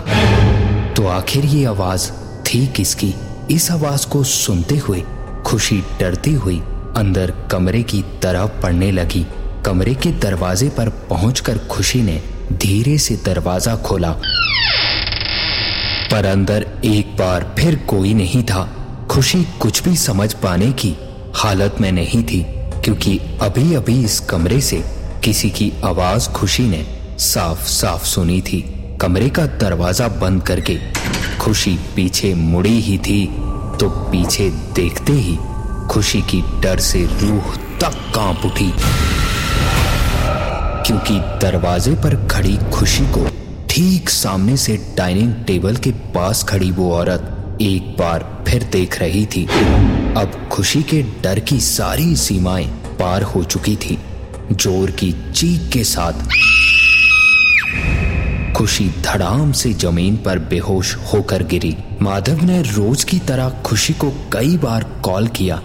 तो 0.94 1.08
आखिर 1.08 1.46
ये 1.46 1.66
आवाज़ 1.66 2.12
थी 2.46 2.68
किसकी? 2.68 3.14
इस 3.52 3.72
आवाज़ 3.72 4.08
को 4.08 4.24
सुनते 4.24 4.78
हुए 4.78 5.04
खुशी 5.46 5.84
डरती 6.00 6.34
हुई 6.34 6.60
अंदर 6.98 7.34
कमरे 7.52 7.84
की 7.84 8.02
तरफ़ 8.02 8.62
पड़ने 8.62 8.92
लगी। 8.92 9.26
कमरे 9.66 9.94
के 9.94 10.12
दरवाजे 10.12 10.70
पर 10.70 10.90
पहुंचकर 10.90 11.58
खुशी 11.58 12.02
ने 12.02 12.22
धीरे 12.54 12.98
से 12.98 13.16
दरवाज़ा 13.26 13.76
खोला। 13.76 14.12
पर 16.12 16.26
अंदर 16.26 16.68
एक 16.86 17.16
बार 17.18 17.56
फिर 17.60 17.76
कोई 17.76 18.14
नहीं 18.14 18.44
था। 18.44 18.78
खुशी 19.12 19.44
कुछ 19.44 19.84
भी 19.84 19.96
समझ 19.96 20.34
पाने 20.34 20.72
की 20.72 20.96
हालत 21.36 21.76
में 21.82 21.92
नहीं 21.92 22.24
थी, 22.24 22.46
क्योंकि 22.84 23.20
अभी 23.42 23.74
अभी 23.74 24.04
इस 24.04 24.20
कमरे 24.20 24.62
से 24.62 24.84
किसी 25.24 25.50
की 25.50 25.72
आवाज़ 25.84 26.30
खुशी 26.30 26.64
ने 26.64 27.01
साफ़ 27.22 27.66
साफ़ 27.70 28.06
सुनी 28.06 28.40
थी। 28.42 28.60
कमरे 29.02 29.28
का 29.30 29.46
दरवाज़ा 29.62 30.08
बंद 30.22 30.42
करके 30.44 30.78
खुशी 31.40 31.74
पीछे 31.96 32.34
मुड़ी 32.36 32.80
ही 32.82 32.98
थी 32.98 33.26
तो 33.80 33.90
पीछे 34.12 34.50
देखते 34.76 35.14
ही 35.16 35.36
खुशी 35.92 36.22
की 36.32 36.42
डर 36.62 36.80
से 36.80 37.04
रूह 37.22 37.56
तक 37.82 38.00
काँप 38.16 38.46
उठी। 38.46 38.72
क्योंकि 40.88 41.20
दरवाजे 41.42 41.94
पर 41.96 42.16
खड़ी 42.28 42.58
खुशी 42.74 43.06
को 43.12 43.28
ठीक 43.70 44.10
सामने 44.10 44.58
से 44.58 44.78
डाइनिंग 44.98 45.34
टेबल 45.48 45.76
के 45.78 45.92
पास 46.16 46.44
खड़ी 46.44 46.72
वो 46.72 46.92
औरत 46.96 47.58
एक 47.62 47.96
बार 48.00 48.26
फिर 48.48 48.64
देख 48.72 49.00
रही 49.02 49.26
थी। 49.26 49.46
अब 50.18 50.48
खुशी 50.52 50.84
के 50.84 51.04
डर 51.24 51.40
की 51.40 51.60
सारी 51.60 52.16
सीमाएँ 52.18 52.68
पार 53.00 53.24
हो 53.24 53.44
चुकी 53.44 53.76
थी। 53.76 54.00
ज़ोर 54.52 54.92
की 54.92 55.12
चीख 55.34 55.70
के 55.74 55.84
साथ 55.84 56.28
खुशी 58.62 58.88
धड़ाम 59.04 59.52
से 59.52 59.72
ज़मीन 59.74 60.18
पर 60.18 60.40
बेहोश 60.40 60.94
होकर 61.14 61.44
गिरी। 61.44 61.76
माधव 62.02 62.44
ने 62.46 62.62
रोज 62.62 63.04
की 63.04 63.18
तरह 63.20 63.50
खुशी 63.66 63.94
को 63.94 64.10
कई 64.34 64.58
बार 64.58 64.84
कॉल 65.04 65.28
किया 65.28 65.56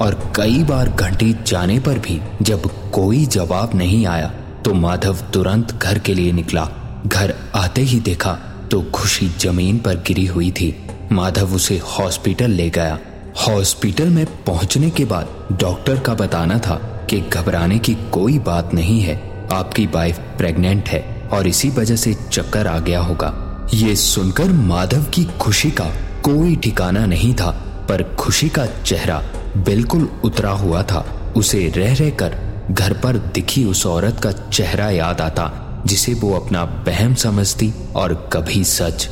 और 0.00 0.14
कई 0.36 0.62
बार 0.64 0.88
घंटी 0.90 1.32
जाने 1.46 1.78
पर 1.78 1.98
भी 1.98 2.18
जब 2.42 2.62
कोई 2.90 3.24
जवाब 3.26 3.74
नहीं 3.74 4.06
आया 4.06 4.28
तो 4.64 4.72
माधव 4.74 5.18
तुरंत 5.32 5.72
घर 5.72 5.98
के 5.98 6.14
लिए 6.14 6.32
निकला। 6.32 6.68
घर 7.06 7.34
आते 7.54 7.80
ही 7.80 7.98
देखा 8.00 8.32
तो 8.70 8.80
खुशी 8.94 9.28
ज़मीन 9.40 9.78
पर 9.78 9.96
गिरी 10.06 10.24
हुई 10.26 10.50
थी। 10.50 10.74
माधव 11.12 11.54
उसे 11.54 11.78
हॉस्पिटल 11.88 12.50
ले 12.50 12.68
गया। 12.70 12.98
हॉस्पिटल 13.38 14.08
में 14.08 14.24
पहुँचने 14.44 14.90
के 14.90 15.04
बाद 15.04 15.58
डॉक्टर 15.60 16.00
का 16.00 16.14
बताना 16.14 16.58
था 16.58 16.76
कि 17.10 17.20
घबराने 17.22 17.78
की 17.78 17.94
कोई 18.12 18.38
बात 18.38 18.74
नहीं 18.74 19.00
है। 19.00 19.20
आपकी 19.52 19.86
वाइफ 19.86 20.18
प्रेग्नेंट 20.38 20.88
है। 20.88 21.15
और 21.32 21.46
इसी 21.46 21.70
वजह 21.70 21.96
से 21.96 22.14
चक्कर 22.32 22.66
आ 22.66 22.78
गया 22.78 23.00
होगा। 23.00 23.32
ये 23.74 23.94
सुनकर 23.96 24.44
माधव 24.44 25.04
की 25.04 25.24
खुशी 25.40 25.70
का 25.70 25.84
कोई 26.24 26.56
ठिकाना 26.56 27.06
नहीं 27.06 27.34
था, 27.34 27.50
पर 27.88 28.02
खुशी 28.18 28.48
का 28.48 28.66
चेहरा 28.66 29.22
बिल्कुल 29.56 30.08
उतरा 30.24 30.50
हुआ 30.50 30.82
था। 30.82 31.04
उसे 31.36 31.68
रह 31.68 31.94
रह 31.94 32.10
कर 32.10 32.36
घर 32.70 32.92
पर 32.92 33.16
दिखी 33.34 33.64
उस 33.64 33.86
औरत 33.86 34.20
का 34.20 34.32
चेहरा 34.32 34.90
याद 34.90 35.20
आता, 35.20 35.50
जिसे 35.86 36.14
वो 36.14 36.32
अपना 36.34 36.64
बहम 36.64 37.14
समझती 37.14 37.72
और 37.96 38.14
कभी 38.32 38.64
सच। 38.64 39.08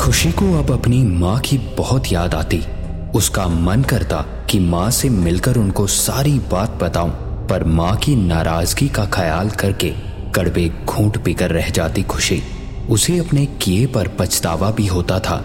खुशी 0.00 0.32
को 0.32 0.52
अब 0.58 0.70
अपनी 0.70 1.02
माँ 1.02 1.38
की 1.40 1.58
बहुत 1.78 2.12
याद 2.12 2.34
आती। 2.34 2.62
उसका 3.14 3.46
मन 3.48 3.82
करता 3.82 4.24
कि 4.50 4.58
माँ 4.58 4.90
से 4.90 5.08
मिलकर 5.08 5.56
उनको 5.56 5.86
सारी 5.86 6.38
बात 6.50 6.78
बताऊँ, 6.82 7.10
पर 7.48 7.64
माँ 7.64 7.96
की 7.96 8.16
नाराज़गी 8.16 8.88
का 8.88 9.04
ख्याल 9.04 9.50
करके 9.50 9.94
कड़वे 10.36 10.70
घूंट 10.84 11.16
पीकर 11.18 11.50
रह 11.50 11.68
जाती 11.68 12.02
खुशी। 12.02 12.42
उसे 12.90 13.16
अपने 13.18 13.44
किए 13.62 13.86
पर 13.86 14.08
पछतावा 14.08 14.70
भी 14.70 14.86
होता 14.86 15.18
था, 15.20 15.36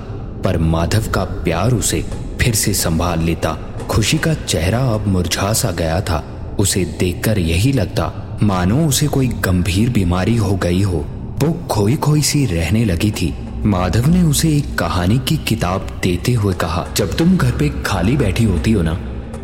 पर 0.46 0.58
माधव 0.58 1.12
का 1.12 1.24
प्यार 1.44 1.74
उसे 1.74 2.04
फिर 2.42 2.56
से 2.56 2.74
संभाल 2.74 3.20
लेता। 3.20 3.58
खुशी 3.90 4.18
का 4.18 4.34
चेहरा 4.34 4.80
अब 4.86 5.08
मुरझा 5.08 5.54
सा 5.54 5.72
गया 5.72 6.02
था। 6.02 6.24
उसे 6.60 6.84
देखकर 7.00 7.40
यही 7.40 7.72
लगता, 7.72 8.38
मानो 8.44 8.86
उसे 8.88 9.08
कोई 9.08 9.28
गंभीर 9.28 9.90
बीमारी 9.90 10.36
हो 10.36 10.56
गई 10.56 10.82
हो। 10.82 11.06
वो 11.40 11.52
खोई 11.68 11.96
खोई 11.96 12.22
सी 12.22 12.46
रहने 12.46 12.84
लगी 12.86 13.12
थी। 13.12 13.34
माधव 13.66 14.08
ने 14.08 14.22
उसे 14.22 14.50
एक 14.50 14.78
कहानी 14.78 15.18
की 15.20 15.38
किताब 15.38 15.88
देते 16.04 16.34
हुए 16.34 16.54
कहा, 16.54 16.86
जब 16.96 17.16
तुम 17.18 17.36
घर 17.38 17.52
पे 17.52 17.70
खाली 17.86 18.18
बैठी 18.18 18.44
होती 18.44 18.72
हो 18.72 18.82
ना 18.82 18.94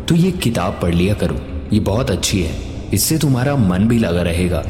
तो 0.08 0.14
ये 0.14 0.30
किताब 0.32 0.78
पढ़ 0.82 0.94
लिया 0.94 1.14
करो। 1.14 1.40
ये 1.72 1.80
बहुत 1.80 2.10
अच्छी 2.10 2.42
है। 2.42 2.56
इससे 2.94 3.18
तुम्हारा 3.18 3.56
मन 3.56 3.88
भी 3.88 3.98
लगा 3.98 4.22
रहेगा। 4.22 4.62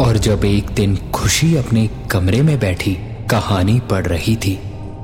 और 0.00 0.16
जब 0.18 0.44
एक 0.44 0.70
दिन 0.70 0.96
खुशी 1.14 1.54
अपने 1.56 1.86
कमरे 2.10 2.40
में 2.42 2.58
बैठी, 2.60 2.92
कहानी 3.30 3.78
पढ़ 3.90 4.06
रही 4.06 4.34
थी 4.36 4.54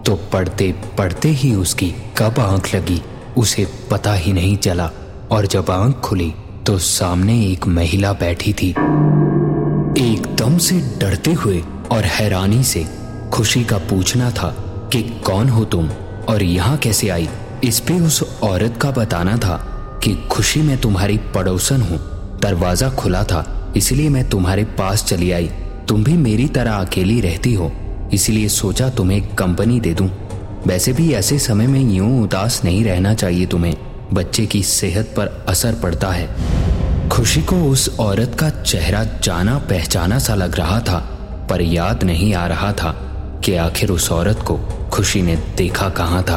तो 0.06 0.14
पढ़ते 0.32 0.72
पढ़ते 0.98 1.28
ही 1.30 1.54
उसकी 1.54 1.90
कब 2.18 2.38
आँख 2.40 2.74
लगी, 2.74 3.00
उसे 3.36 3.66
पता 3.90 4.14
ही 4.14 4.32
नहीं 4.32 4.56
चला। 4.56 4.90
और 5.32 5.46
जब 5.46 5.70
आँख 5.70 6.00
खुली 6.00 6.32
तो 6.66 6.76
सामने 6.78 7.40
एक 7.46 7.66
महिला 7.68 8.12
बैठी 8.12 8.52
थी। 8.52 8.68
एकदम 10.00 10.58
से 10.58 10.80
डरते 11.00 11.32
हुए 11.32 11.62
और 11.92 12.04
हैरानी 12.04 12.62
से 12.64 12.84
खुशी 13.32 13.64
का 13.64 13.78
पूछना 13.90 14.30
था 14.30 14.54
कि 14.92 15.02
कौन 15.26 15.48
हो 15.48 15.64
तुम 15.64 15.88
और 16.28 16.42
यहाँ 16.42 16.76
कैसे 16.76 17.08
आई। 17.08 17.28
इस 17.64 17.80
पे 17.80 17.98
उस 18.00 18.22
औरत 18.42 18.78
का 18.82 18.90
बताना 18.90 19.36
था 19.36 19.56
कि 20.04 20.14
खुशी 20.30 20.62
में 20.62 20.76
तुम्हारी 20.80 21.18
पड़ोसन 21.34 21.82
हूँ। 21.82 21.98
दरवाज़ा 22.40 22.90
खुला 22.90 23.24
था 23.24 23.42
इसलिए 23.76 24.08
मैं 24.08 24.28
तुम्हारे 24.28 24.64
पास 24.64 25.04
चली 25.04 25.30
आई। 25.30 25.50
तुम 25.88 26.04
भी 26.04 26.12
मेरी 26.12 26.48
तरह 26.48 26.72
अकेली 26.72 27.20
रहती 27.20 27.54
हो। 27.54 27.72
इसलिए 28.12 28.48
सोचा 28.48 28.88
तुम्हें 28.88 29.34
कंपनी 29.34 29.80
दे 29.80 29.94
दूँ। 29.94 30.10
वैसे 30.66 30.92
भी 30.92 31.12
ऐसे 31.12 31.38
समय 31.38 31.66
में 31.66 31.80
यूँ 31.80 32.22
उदास 32.22 32.60
नहीं 32.64 32.84
रहना 32.84 33.14
चाहिए 33.14 33.46
तुम्हें। 33.46 33.76
बच्चे 34.12 34.46
की 34.46 34.62
सेहत 34.62 35.14
पर 35.16 35.44
असर 35.48 35.74
पड़ता 35.74 36.08
है। 36.08 37.08
खुशी 37.08 37.42
को 37.42 37.56
उस 37.56 37.88
औरत 38.00 38.36
का 38.40 38.50
चेहरा 38.50 39.04
जाना 39.04 39.58
पहचाना 39.58 40.18
सा 40.18 40.34
लग 40.34 40.56
रहा 40.56 40.80
था, 40.80 40.98
पर 41.50 41.62
याद 41.62 42.04
नहीं 42.04 42.34
आ 42.34 42.46
रहा 42.46 42.72
था 42.72 42.90
कि 43.44 43.54
आखिर 43.54 43.90
उस 43.90 44.10
औरत 44.12 44.38
को 44.38 44.56
खुशी 44.92 45.22
ने 45.22 45.36
देखा 45.36 45.88
कहाँ 45.88 46.22
था। 46.22 46.36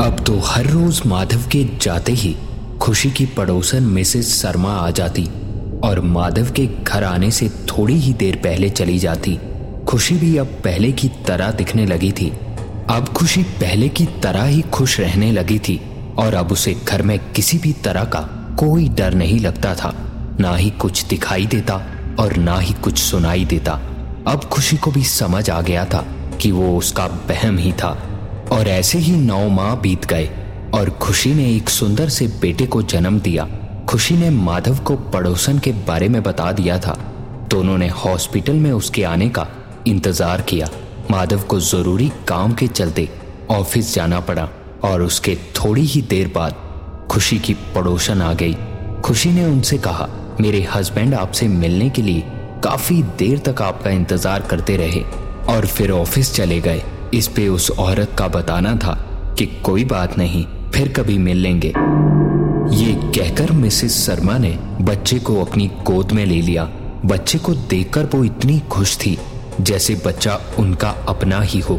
अब 0.00 0.24
तो 0.26 0.38
हर 0.38 0.66
रोज 0.66 1.02
माधव 1.06 1.42
के 1.52 1.64
जाते 1.82 2.12
ही 2.12 2.36
खुशी 2.80 3.10
की 3.10 3.26
पड़ोसन 3.26 3.82
मिसेस 3.82 4.42
शर्मा 4.42 4.72
आ 4.72 4.90
जाती। 4.90 5.28
और 5.84 6.00
माधव 6.00 6.50
के 6.50 6.66
घर 6.66 7.04
आने 7.04 7.30
से 7.30 7.48
थोड़ी 7.48 7.94
ही 7.94 8.12
देर 8.12 8.36
पहले 8.36 8.70
चली 8.70 8.98
जाती। 8.98 9.38
खुशी 9.88 10.14
भी 10.14 10.36
अब 10.36 10.46
पहले 10.46 10.92
की 10.92 11.08
तरह 11.08 11.50
दिखने 11.50 11.86
लगी 11.86 12.12
थी। 12.12 12.32
अब 12.90 13.08
खुशी 13.08 13.42
पहले 13.42 13.88
की 13.88 14.06
तरह 14.06 14.44
ही 14.44 14.62
खुश 14.62 15.00
रहने 15.00 15.32
लगी 15.32 15.58
थी 15.58 15.80
और 16.18 16.34
अब 16.34 16.52
उसे 16.52 16.74
घर 16.88 17.02
में 17.02 17.18
किसी 17.32 17.58
भी 17.58 17.72
तरह 17.72 18.04
का 18.04 18.20
कोई 18.58 18.88
डर 18.88 19.14
नहीं 19.14 19.40
लगता 19.40 19.74
था। 19.74 19.94
ना 20.40 20.56
ही 20.56 20.70
कुछ 20.70 21.04
दिखाई 21.04 21.46
देता 21.46 21.74
और 22.18 22.36
ना 22.36 22.58
ही 22.58 22.74
कुछ 22.74 22.98
सुनाई 22.98 23.44
देता। 23.44 23.72
अब 24.26 24.44
खुशी 24.44 24.76
को 24.76 24.90
भी 24.90 25.04
समझ 25.04 25.50
आ 25.50 25.60
गया 25.60 25.84
था 25.84 26.06
कि 26.40 26.50
वो 26.50 26.78
उसका 26.78 27.06
बहम 27.06 27.58
ही 27.58 27.72
था 27.72 27.90
और 28.52 28.68
ऐसे 28.68 28.98
ही 28.98 29.12
नौ 29.12 29.48
माह 29.48 29.74
बीत 29.74 30.04
गए 30.04 30.30
और 30.74 30.90
खुशी 30.90 31.34
ने 31.34 31.56
एक 31.56 31.70
सुंदर 31.70 32.08
से 32.08 32.26
बेटे 32.26 32.66
को 32.66 32.82
जन्म 32.82 33.20
दिया। 33.20 33.48
खुशी 33.94 34.14
ने 34.16 34.28
माधव 34.30 34.78
को 34.78 34.94
पड़ोसन 35.10 35.58
के 35.58 35.72
बारे 35.86 36.08
में 36.08 36.22
बता 36.22 36.50
दिया 36.52 36.78
था। 36.78 36.92
दोनों 37.50 37.76
ने 37.78 37.88
हॉस्पिटल 37.88 38.54
में 38.54 38.70
उसके 38.72 39.02
आने 39.04 39.28
का 39.28 39.46
इंतज़ार 39.86 40.40
किया। 40.40 40.68
माधव 41.10 41.42
को 41.42 41.58
ज़रूरी 41.60 42.10
काम 42.28 42.54
के 42.54 42.66
चलते 42.68 43.08
ऑफ़िस 43.50 43.94
जाना 43.94 44.20
पड़ा 44.20 44.48
और 44.84 45.02
उसके 45.02 45.36
थोड़ी 45.56 45.82
ही 45.82 46.02
देर 46.02 46.32
बाद 46.34 46.56
खुशी 47.10 47.38
की 47.38 47.54
पड़ोसन 47.74 48.22
आ 48.22 48.32
गई। 48.34 48.56
खुशी 49.04 49.32
ने 49.32 49.44
उनसे 49.44 49.78
कहा, 49.78 50.08
मेरे 50.40 50.66
हस्बैंड 50.74 51.14
आपसे 51.14 51.48
मिलने 51.48 51.88
के 51.90 52.02
लिए 52.02 52.24
काफ़ी 52.64 53.02
देर 53.18 53.38
तक 53.46 53.62
आपका 53.62 53.90
इंतज़ार 53.90 54.46
करते 54.50 54.76
रहे 54.76 55.04
और 55.48 55.66
फिर 55.66 55.90
ऑफ़िस 55.92 56.34
चले 56.34 56.60
गए। 56.60 56.82
इस 57.14 57.28
पे 57.28 57.48
उस 57.48 57.70
औरत 57.70 58.16
का 58.18 58.28
बताना 58.30 58.76
था 58.76 58.98
कि 59.38 59.46
कोई 59.64 59.84
बात 59.86 60.18
नहीं, 60.18 60.44
फिर 60.74 60.92
कभी 60.92 61.18
मिल 61.20 61.36
लेंगे। 61.38 61.72
ये 62.72 62.92
कहकर 62.94 63.52
मिसेस 63.52 64.06
शर्मा 64.06 64.38
ने 64.38 64.50
बच्चे 64.80 65.18
को 65.18 65.44
अपनी 65.44 65.66
गोद 65.66 66.12
में 66.12 66.26
ले 66.26 66.40
लिया। 66.40 66.64
बच्चे 67.04 67.38
को 67.38 67.54
देखकर 67.54 68.04
वो 68.04 68.24
इतनी 68.24 68.58
खुश 68.70 68.96
थी, 68.96 69.18
जैसे 69.60 69.94
बच्चा 70.06 70.40
उनका 70.58 70.88
अपना 71.08 71.40
ही 71.40 71.60
हो। 71.60 71.74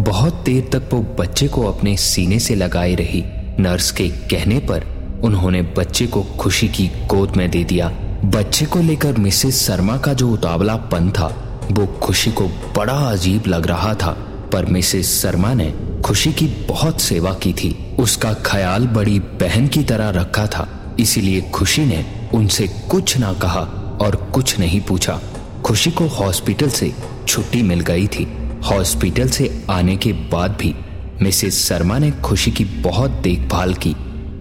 बहुत 0.00 0.34
देर 0.34 0.68
तक 0.72 0.88
वो 0.92 1.00
बच्चे 1.18 1.48
को 1.48 1.62
अपने 1.62 1.96
सीने 1.96 2.38
से 2.38 2.54
लगाए 2.54 2.94
रही। 2.94 3.24
नर्स 3.60 3.90
के 3.90 4.08
कहने 4.08 4.58
पर 4.58 4.84
उन्होंने 5.24 5.62
बच्चे 5.62 6.06
को 6.06 6.22
खुशी 6.22 6.68
की 6.68 6.86
गोद 7.06 7.36
में 7.36 7.50
दे 7.50 7.64
दिया। 7.64 7.88
बच्चे 8.24 8.66
को 8.66 8.78
लेकर 8.78 9.12
मिसेस 9.12 9.66
शर्मा 9.66 9.96
का 9.96 10.14
जो 10.14 10.30
उतावलापन 10.30 11.10
था, 11.10 11.60
वो 11.72 11.86
खुशी 11.86 12.32
को 12.32 12.44
बड़ा 12.76 12.92
अजीब 12.92 13.46
लग 13.46 13.66
रहा 13.66 13.94
था, 13.94 14.10
पर 14.52 14.64
मिसेस 14.64 15.22
शर्मा 15.22 15.54
ने 15.54 15.74
खुशी 16.04 16.32
की 16.32 16.46
बहुत 16.46 17.00
सेवा 17.00 17.32
की 17.34 17.52
थी। 17.52 17.96
उसका 17.98 18.32
ख्याल 18.34 18.86
बड़ी 18.86 19.20
बहन 19.20 19.68
की 19.68 19.84
तरह 19.84 20.08
रखा 20.10 20.46
था। 20.46 20.96
इसीलिए 21.00 21.40
खुशी 21.40 21.84
ने 21.84 22.04
उनसे 22.34 22.68
कुछ 22.68 23.16
ना 23.16 23.32
कहा 23.32 23.60
और 24.00 24.16
कुछ 24.34 24.58
नहीं 24.58 24.80
पूछा। 24.80 25.20
खुशी 25.64 25.90
को 25.90 26.06
हॉस्पिटल 26.06 26.68
से 26.68 26.92
छुट्टी 27.28 27.62
मिल 27.62 27.80
गई 27.80 28.06
थी। 28.06 28.28
हॉस्पिटल 28.64 29.28
से 29.28 29.64
आने 29.70 29.96
के 29.96 30.12
बाद 30.12 30.50
भी 30.50 30.74
मिसेस 31.22 31.68
शर्मा 31.68 31.98
ने 31.98 32.10
खुशी 32.10 32.50
की 32.50 32.64
बहुत 32.64 33.10
देखभाल 33.10 33.74
की। 33.74 33.96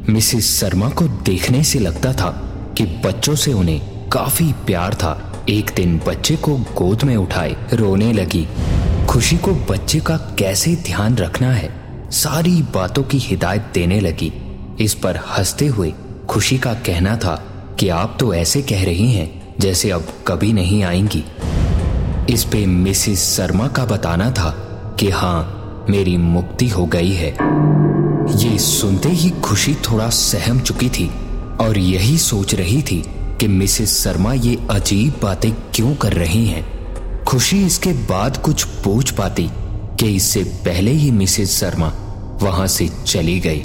मिसेस 0.10 0.60
शर्मा 0.60 0.90
को 0.90 1.08
देखने 1.08 1.64
से 1.64 1.80
लगता 1.80 2.14
था 2.14 2.30
कि 2.78 2.84
बच्चों 2.84 3.36
से 3.36 3.54
उन्हें 3.54 4.10
काफ़ी 4.10 4.54
प्यार 4.66 4.94
था। 4.94 5.46
एक 5.50 5.72
दिन 5.76 6.02
बच्चे 6.08 6.36
को 6.36 6.58
गोद 6.58 7.04
में 7.04 7.16
उठाए, 7.16 7.56
रोने 7.74 8.14
लगी। 8.14 8.48
खुशी 9.14 9.38
को 9.38 9.52
बच्चे 9.52 10.00
का 10.00 10.18
कैसे 10.18 10.76
ध्यान 10.76 11.16
रखना 11.16 11.52
है? 11.54 11.70
सारी 12.12 12.62
बातों 12.62 13.04
की 13.04 13.18
हिदायत 13.18 13.72
देने 13.74 14.00
लगी। 14.00 14.34
इस 14.80 14.94
पर 14.94 15.18
हँसते 15.18 15.68
हुए 15.68 15.94
खुशी 16.30 16.58
का 16.58 16.74
कहना 16.74 17.18
था 17.18 17.36
कि 17.80 17.90
आप 17.90 18.18
तो 18.20 18.34
ऐसे 18.34 18.62
कह 18.62 18.84
रही 18.84 19.12
हैं 19.12 19.56
जैसे 19.60 19.92
अब 19.92 20.08
कभी 20.28 20.54
नहीं 20.54 20.84
आएँगी। 20.84 21.24
इस 22.34 22.44
पे 22.44 22.66
मिसेस 22.66 23.38
शर्मा 23.38 23.68
का 23.68 23.86
बताना 23.86 24.32
था 24.32 24.50
कि 25.00 25.10
हाँ 25.10 25.86
मेरी 25.90 26.18
मुक्ति 26.18 26.68
हो 26.68 26.86
गई 26.86 27.12
है। 27.12 27.38
ये 28.38 28.58
सुनते 28.58 29.10
ही 29.10 29.30
खुशी 29.30 29.76
थोड़ा 29.76 30.10
सहम 30.10 30.60
चुकी 30.60 30.90
थी 30.90 31.12
और 31.62 31.78
यही 31.78 32.18
सोच 32.18 32.56
रही 32.56 32.82
थी 32.82 33.04
कि 33.40 33.48
मिसेस 33.48 34.04
शर्मा 34.04 34.34
ये 34.34 34.68
अजीब 34.72 35.14
बातें 35.24 35.52
क्यों 35.74 35.96
कर 35.96 36.14
रही 36.14 36.48
हैं। 36.48 36.73
खुशी 37.34 37.58
इसके 37.66 37.92
बाद 38.10 38.36
कुछ 38.38 38.64
पूछ 38.84 39.12
पाती 39.12 39.48
कि 40.00 40.08
इससे 40.16 40.44
पहले 40.66 40.92
ही 40.92 41.10
मिसेस 41.12 41.56
शर्मा 41.60 41.88
वहाँ 42.42 42.68
से 42.68 42.88
चली 43.06 43.40
गई 43.40 43.62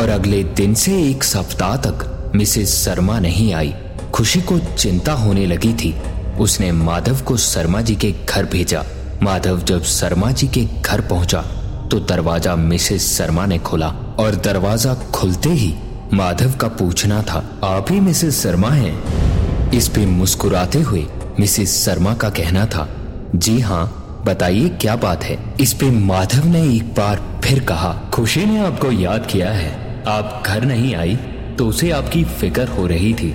और 0.00 0.08
अगले 0.08 0.42
दिन 0.54 0.74
से 0.74 0.92
एक 1.00 1.24
सप्ताह 1.24 1.76
तक 1.76 2.32
मिसेस 2.34 2.74
शर्मा 2.74 3.18
नहीं 3.20 3.52
आई। 3.54 3.74
खुशी 4.14 4.40
को 4.42 4.58
चिंता 4.58 5.12
होने 5.12 5.46
लगी 5.46 5.72
थी। 5.74 5.92
उसने 6.40 6.70
माधव 6.72 7.24
को 7.24 7.36
शर्मा 7.36 7.80
जी 7.80 7.96
के 7.96 8.12
घर 8.24 8.44
भेजा। 8.44 8.84
माधव 9.22 9.62
जब 9.62 9.82
शर्मा 9.96 10.30
जी 10.30 10.48
के 10.48 10.64
घर 10.82 11.00
पहुँचा 11.00 11.42
तो 11.90 12.00
दरवाज़ा 12.06 12.56
मिसेस 12.56 13.12
शर्मा 13.18 13.46
ने 13.46 13.58
खोला 13.58 13.88
और 14.20 14.40
दरवाज़ा 14.44 14.94
खुलते 15.14 15.50
ही 15.50 15.74
माधव 16.12 16.56
का 16.56 16.68
पूछना 16.68 17.22
था, 17.22 17.44
आप 17.64 17.92
ही 17.92 18.00
मिसेस 18.00 18.42
शर्मा 18.42 18.70
हैं? 18.70 19.70
इस 19.72 19.88
पे 19.88 20.06
मुस्कुराते 20.06 20.80
हुए 20.80 21.06
मिसेस 21.40 21.76
शर्मा 21.84 22.14
का 22.14 22.28
कहना 22.30 22.64
था, 22.66 22.88
जी 23.34 23.58
हाँ 23.60 24.22
बताइए 24.26 24.68
क्या 24.80 24.94
बात 24.96 25.24
है? 25.24 25.38
इस 25.60 25.72
पे 25.72 25.90
माधव 25.90 26.46
ने 26.46 26.62
एक 26.68 26.88
बार 26.94 27.20
फिर 27.44 27.60
कहा, 27.64 27.92
खुशी 28.14 28.44
ने 28.46 28.58
आपको 28.60 28.90
याद 28.92 29.26
किया 29.26 29.50
है। 29.50 30.02
आप 30.08 30.42
घर 30.46 30.64
नहीं 30.64 30.94
आई 30.94 31.16
तो 31.58 31.66
उसे 31.68 31.90
आपकी 31.90 32.24
फ़िक्र 32.24 32.66
हो 32.68 32.86
रही 32.86 33.12
थी। 33.14 33.34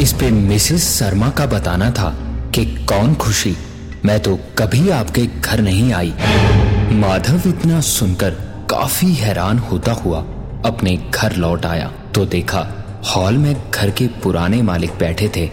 इस 0.00 0.12
पे 0.12 0.30
मिसेस 0.30 0.88
शर्मा 0.90 1.30
का 1.30 1.46
बताना 1.46 1.90
था 1.90 2.10
कि 2.54 2.64
कौन 2.84 3.14
खुशी? 3.14 3.56
मैं 4.04 4.18
तो 4.20 4.38
कभी 4.58 4.88
आपके 4.90 5.26
घर 5.26 5.60
नहीं 5.60 5.92
आई। 5.92 6.12
माधव 6.92 7.48
इतना 7.48 7.80
सुनकर 7.80 8.30
काफ़ी 8.70 9.12
हैरान 9.14 9.58
होता 9.60 9.92
हुआ 9.94 10.20
अपने 10.66 10.96
घर 11.10 11.36
लौट 11.36 11.66
आया। 11.66 11.90
तो 12.14 12.24
देखा, 12.26 12.66
हॉल 13.06 13.38
में 13.38 13.54
घर 13.70 13.90
के 13.90 14.06
पुराने 14.22 14.62
मालिक 14.62 14.98
बैठे 14.98 15.30
थे। 15.36 15.48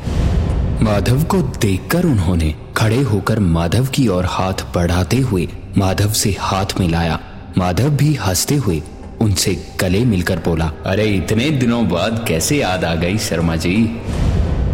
माधव 0.82 1.24
को 1.24 1.42
देखकर 1.62 2.06
उन्होंने 2.06 2.54
खड़े 2.78 3.02
होकर 3.02 3.40
माधव 3.40 3.86
की 3.86 4.08
ओर 4.08 4.26
हाथ 4.26 4.54
बढ़ाते 4.76 5.18
हुए 5.20 5.48
माधव 5.78 6.12
से 6.14 6.36
हाथ 6.40 6.80
मिलाया। 6.80 7.20
माधव 7.58 7.90
भी 7.90 8.14
हँसते 8.16 8.56
हुए 8.56 8.82
उनसे 9.22 9.54
गले 9.82 10.04
मिलकर 10.06 10.40
बोला, 10.40 10.72
अरे, 10.86 11.06
इतने 11.06 11.50
दिनों 11.52 11.88
बाद 11.90 12.24
कैसे 12.28 12.58
याद 12.58 12.86
आ 12.86 12.94
गई 12.96 13.18
शर्मा 13.18 13.56
जी? 13.56 13.76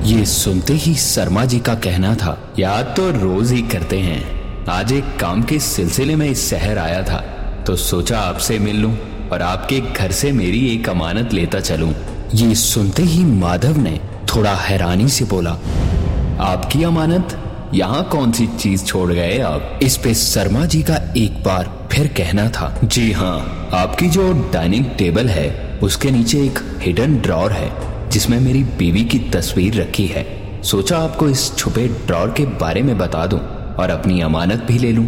ये 0.03 0.25
सुनते 0.25 0.73
ही 0.73 0.93
शर्मा 0.95 1.45
जी 1.45 1.59
का 1.59 1.75
कहना 1.75 2.13
था, 2.15 2.37
याद 2.59 2.93
तो 2.97 3.09
रोज 3.11 3.51
ही 3.51 3.61
करते 3.61 3.99
हैं। 3.99 4.65
आज 4.69 4.91
एक 4.93 5.17
काम 5.19 5.43
के 5.43 5.59
सिलसिले 5.59 6.15
में 6.15 6.29
इस 6.29 6.49
शहर 6.49 6.77
आया 6.77 7.01
था 7.03 7.19
तो 7.67 7.75
सोचा 7.75 8.19
आपसे 8.19 8.59
मिल 8.59 8.75
लूँ 8.75 8.97
और 9.31 9.41
आपके 9.41 9.79
घर 9.79 10.11
से 10.11 10.31
मेरी 10.31 10.67
एक 10.67 10.89
अमानत 10.89 11.33
लेता 11.33 11.59
चलूँ। 11.59 11.93
ये 12.35 12.55
सुनते 12.55 13.03
ही 13.03 13.23
माधव 13.25 13.77
ने 13.77 13.99
थोड़ा 14.35 14.53
हैरानी 14.55 15.07
से 15.07 15.25
बोला 15.25 15.57
आपकी 16.39 16.83
अमानत? 16.83 17.39
यहाँ 17.73 18.03
कौन 18.03 18.31
सी 18.31 18.47
चीज़ 18.47 18.85
छोड़ 18.85 19.13
गए 19.13 19.39
आप? 19.39 19.79
इस 19.83 19.97
पे 19.97 20.13
शर्मा 20.13 20.65
जी 20.65 20.81
का 20.83 21.13
एक 21.17 21.43
बार 21.43 21.87
फिर 21.91 22.07
कहना 22.07 22.49
था। 22.49 22.79
जी 22.83 23.11
हाँ 23.11 23.69
आपकी 23.73 24.09
जो 24.09 24.33
डाइनिंग 24.53 24.85
टेबल 24.85 25.27
है, 25.27 25.79
उसके 25.83 26.11
नीचे 26.11 26.39
एक 26.39 26.59
हिडन 26.81 27.17
ड्रॉर 27.17 27.51
है, 27.51 27.71
जिसमें 28.09 28.39
मेरी 28.39 28.63
बीवी 28.63 29.03
की 29.03 29.19
तस्वीर 29.19 29.81
रखी 29.81 30.05
है। 30.05 30.25
सोचा 30.63 30.97
आपको 30.97 31.29
इस 31.29 31.57
छुपे 31.57 31.87
ड्रॉर 31.87 32.33
के 32.37 32.45
बारे 32.45 32.81
में 32.81 32.97
बता 32.97 33.25
दूँ 33.25 33.39
और 33.75 33.89
अपनी 33.89 34.21
अमानत 34.21 34.65
भी 34.67 34.77
ले 34.77 34.91
लूँ। 34.91 35.05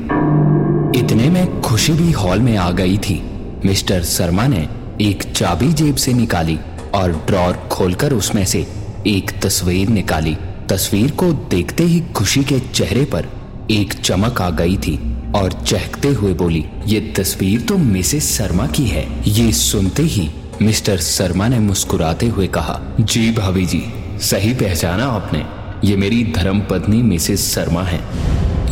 इतने 0.95 1.29
में 1.29 1.61
खुशी 1.61 1.93
भी 1.93 2.11
हॉल 2.11 2.39
में 2.39 2.57
आ 2.57 2.71
गई 2.71 2.97
थी। 2.97 3.21
मिस्टर 3.65 4.03
शर्मा 4.03 4.47
ने 4.47 4.67
एक 5.01 5.23
चाबी 5.23 5.73
जेब 5.73 5.95
से 5.95 6.13
निकाली 6.13 6.59
और 6.95 7.11
ड्रॉर 7.11 7.67
खोलकर 7.71 8.13
उसमें 8.13 8.45
से 8.45 8.67
एक 9.07 9.31
तस्वीर 9.43 9.89
निकाली। 9.89 10.38
तस्वीर 10.69 11.12
को 11.12 11.32
देखते 11.51 11.84
ही 11.84 11.99
खुशी 12.15 12.43
के 12.43 12.60
चेहरे 12.60 13.04
पर 13.06 13.28
एक 13.71 13.93
चमक 13.93 14.41
आ 14.41 14.49
गई 14.49 14.78
थी 14.78 14.95
और 15.36 15.51
चहकते 15.51 16.08
हुए 16.08 16.34
बोली, 16.34 16.65
ये 16.88 16.99
तस्वीर 17.17 17.62
तो 17.62 17.78
मिसेस 17.78 18.38
शर्मा 18.38 18.67
की 18.67 18.86
है। 18.88 19.08
ये 19.28 19.51
सुनते 19.51 20.04
ही 20.04 20.30
मिस्टर 20.62 20.97
शर्मा 20.97 21.47
ने 21.47 21.60
मुस्कुराते 21.60 22.28
हुए 22.28 22.47
कहा, 22.47 22.80
जी 22.99 23.32
भाभी 23.32 23.65
जी, 23.65 23.84
सही 24.21 24.54
पहचाना 24.54 25.06
आपने। 25.06 25.45
ये 25.88 25.95
मेरी 25.95 26.23
धर्म 26.32 26.62
पत्नी 26.62 27.01
मिसेस 27.01 27.54
शर्मा 27.54 27.84
है। 27.84 27.99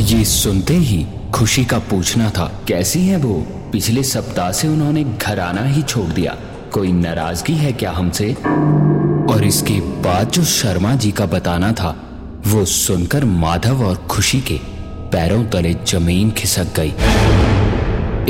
ये 0.01 0.23
सुनते 0.25 0.73
ही 0.73 1.05
खुशी 1.33 1.65
का 1.65 1.79
पूछना 1.79 2.29
था, 2.29 2.45
कैसी 2.67 2.99
है 2.99 3.17
वो? 3.17 3.35
पिछले 3.71 4.03
सप्ताह 4.03 4.51
से 4.51 4.67
उन्होंने 4.67 5.03
घर 5.03 5.39
आना 5.39 5.63
ही 5.65 5.81
छोड़ 5.81 6.09
दिया। 6.09 6.37
कोई 6.73 6.91
नाराज़गी 6.91 7.53
है 7.53 7.71
क्या 7.71 7.91
हमसे? 7.91 8.35
और 9.33 9.43
इसके 9.43 9.73
बाद 10.03 10.31
जो 10.31 10.43
शर्मा 10.43 10.93
जी 10.95 11.11
का 11.11 11.25
बताना 11.25 11.71
था, 11.71 11.95
वो 12.47 12.65
सुनकर 12.65 13.25
माधव 13.25 13.83
और 13.85 13.95
खुशी 14.09 14.41
के 14.41 14.59
पैरों 15.11 15.43
तले 15.45 15.73
ज़मीन 15.73 16.31
खिसक 16.31 16.75
गई। 16.75 16.93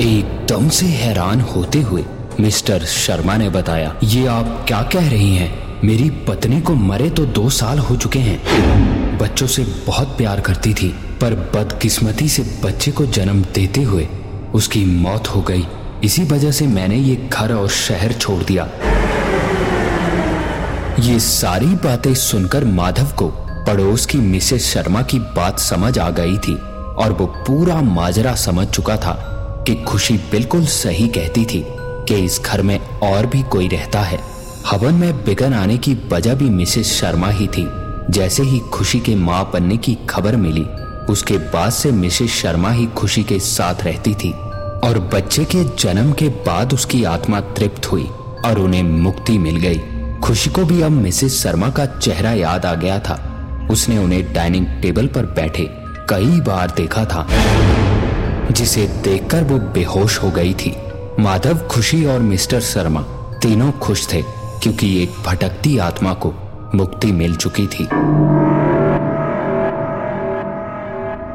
एकदम 0.03 0.69
से 0.69 0.85
हैरान 0.85 1.41
होते 1.41 1.81
हुए 1.81 2.05
मिस्टर 2.39 2.85
शर्मा 2.85 3.37
ने 3.37 3.49
बताया, 3.49 3.95
ये 4.03 4.25
आप 4.27 4.63
क्या 4.67 4.81
कह 4.83 5.09
रही 5.09 5.35
हैं? 5.35 5.51
मेरी 5.83 6.09
पत्नी 6.09 6.61
को 6.61 6.75
मरे 6.75 7.09
तो 7.09 7.25
दो 7.25 7.49
साल 7.49 7.79
हो 7.79 7.95
चुके 7.95 8.19
हैं। 8.19 9.17
बच्चों 9.17 9.47
से 9.47 9.63
बहुत 9.87 10.17
प्यार 10.17 10.41
करती 10.41 10.73
थी, 10.73 10.89
पर 11.21 11.33
बदकिस्मती 11.55 12.29
से 12.29 12.43
बच्चे 12.63 12.91
को 12.91 13.05
जन्म 13.05 13.41
देते 13.53 13.81
हुए 13.81 14.07
उसकी 14.53 14.85
मौत 14.85 15.27
हो 15.27 15.41
गई। 15.41 15.67
इसी 16.03 16.23
वजह 16.23 16.51
से 16.51 16.67
मैंने 16.67 16.95
ये 16.95 17.15
घर 17.33 17.53
और 17.53 17.69
शहर 17.69 18.13
छोड़ 18.13 18.43
दिया। 18.43 18.69
ये 20.99 21.19
सारी 21.19 21.65
बातें 21.65 22.13
सुनकर 22.13 22.63
माधव 22.65 23.05
को 23.17 23.27
पड़ोस 23.67 24.05
की 24.05 24.17
मिसेस 24.17 24.65
शर्मा 24.65 25.01
की 25.01 25.19
बात 25.19 25.59
समझ 25.59 25.99
आ 25.99 26.09
गई 26.09 26.37
थी 26.37 26.55
और 26.95 27.11
वो 27.11 27.25
पूरा 27.25 27.81
माजरा 27.81 28.35
समझ 28.35 28.67
चुका 28.67 28.97
था 28.97 29.13
कि 29.67 29.75
खुशी 29.75 30.17
बिल्कुल 30.31 30.65
सही 30.65 31.07
कहती 31.07 31.45
थी 31.45 31.65
कि 32.07 32.15
इस 32.15 32.39
घर 32.45 32.61
में 32.61 32.79
और 32.79 33.25
भी 33.25 33.41
कोई 33.43 33.67
रहता 33.67 34.01
है। 34.01 34.19
हवन 34.67 34.93
में 34.93 35.25
बिगन 35.25 35.53
आने 35.53 35.77
की 35.77 35.97
वजह 36.11 36.35
भी 36.35 36.49
मिसेस 36.49 36.93
शर्मा 36.93 37.29
ही 37.29 37.47
थी। 37.47 37.67
जैसे 38.09 38.43
ही 38.43 38.59
खुशी 38.59 38.99
के 38.99 39.15
माँ 39.15 39.49
बनने 39.53 39.77
की 39.77 39.97
खबर 40.09 40.35
मिली, 40.35 40.65
उसके 41.09 41.37
बाद 41.37 41.71
से 41.71 41.91
मिसेस 41.91 42.31
शर्मा 42.31 42.71
ही 42.71 42.85
खुशी 42.85 43.23
के 43.23 43.39
साथ 43.39 43.83
रहती 43.83 44.13
थी 44.13 44.31
और 44.83 45.09
बच्चे 45.13 45.45
के 45.45 45.63
जन्म 45.79 46.11
के 46.11 46.29
बाद 46.29 46.73
उसकी 46.73 47.03
आत्मा 47.03 47.39
तृप्त 47.39 47.91
हुई 47.91 48.07
और 48.45 48.59
उन्हें 48.59 48.83
मुक्ति 48.83 49.37
मिल 49.37 49.55
गई। 49.55 49.81
खुशी 50.23 50.49
को 50.49 50.63
भी 50.65 50.81
अब 50.81 50.91
मिसेस 50.91 51.41
शर्मा 51.43 51.69
का 51.69 51.85
चेहरा 51.85 52.31
याद 52.31 52.65
आ 52.65 52.73
गया 52.73 52.99
था। 52.99 53.15
उसने 53.71 53.97
उन्हें 53.97 54.33
डाइनिंग 54.33 54.67
टेबल 54.81 55.07
पर 55.07 55.25
बैठे 55.25 55.63
कई 56.09 56.39
बार 56.39 56.71
देखा 56.71 57.03
था, 57.05 57.25
जिसे 58.51 58.87
देखकर 59.03 59.43
वो 59.43 59.57
बेहोश 59.73 60.21
हो 60.23 60.31
गई 60.31 60.53
थी। 60.53 60.75
माधव 61.19 61.57
खुशी 61.67 62.05
और 62.05 62.19
मिस्टर 62.19 62.61
शर्मा 62.61 63.01
तीनों 63.41 63.71
खुश 63.71 64.07
थे, 64.13 64.21
क्योंकि 64.63 65.03
एक 65.03 65.21
भटकती 65.27 65.77
आत्मा 65.77 66.13
को 66.13 66.33
मुक्ति 66.75 67.11
मिल 67.11 67.35
चुकी 67.35 67.67
थी। 67.67 67.83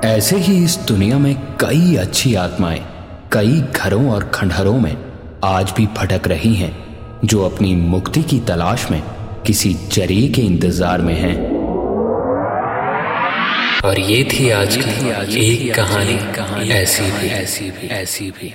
ऐसे 0.08 0.38
ही 0.38 0.64
इस 0.64 0.78
दुनिया 0.88 1.18
में 1.18 1.34
कई 1.60 1.96
अच्छी 1.96 2.34
आत्माएँ, 2.34 2.84
कई 3.32 3.60
घरों 3.76 4.10
और 4.10 4.24
खंडहरों 4.24 4.78
में 4.80 4.96
आज 5.44 5.74
भी 5.76 5.86
भटक 5.86 6.28
रही 6.28 6.54
हैं। 6.54 6.87
जो 7.24 7.42
अपनी 7.42 7.74
मुक्ति 7.74 8.22
की 8.22 8.38
तलाश 8.40 8.90
में 8.90 9.02
किसी 9.46 9.74
चरी 9.74 10.28
के 10.28 10.42
इंतज़ार 10.42 11.00
में 11.00 11.14
हैं। 11.14 11.36
और 13.84 14.00
ये 14.00 14.24
थी 14.24 14.50
आज 14.50 14.76
की 14.76 15.10
एक 15.40 15.74
कहानी 15.74 16.16
कहानी 16.34 16.68
ऐसी 16.68 17.02
भी 17.02 17.28
ऐसी 17.28 17.70
भी 17.70 17.88
ऐसी 17.88 18.30
भी। 18.30 18.52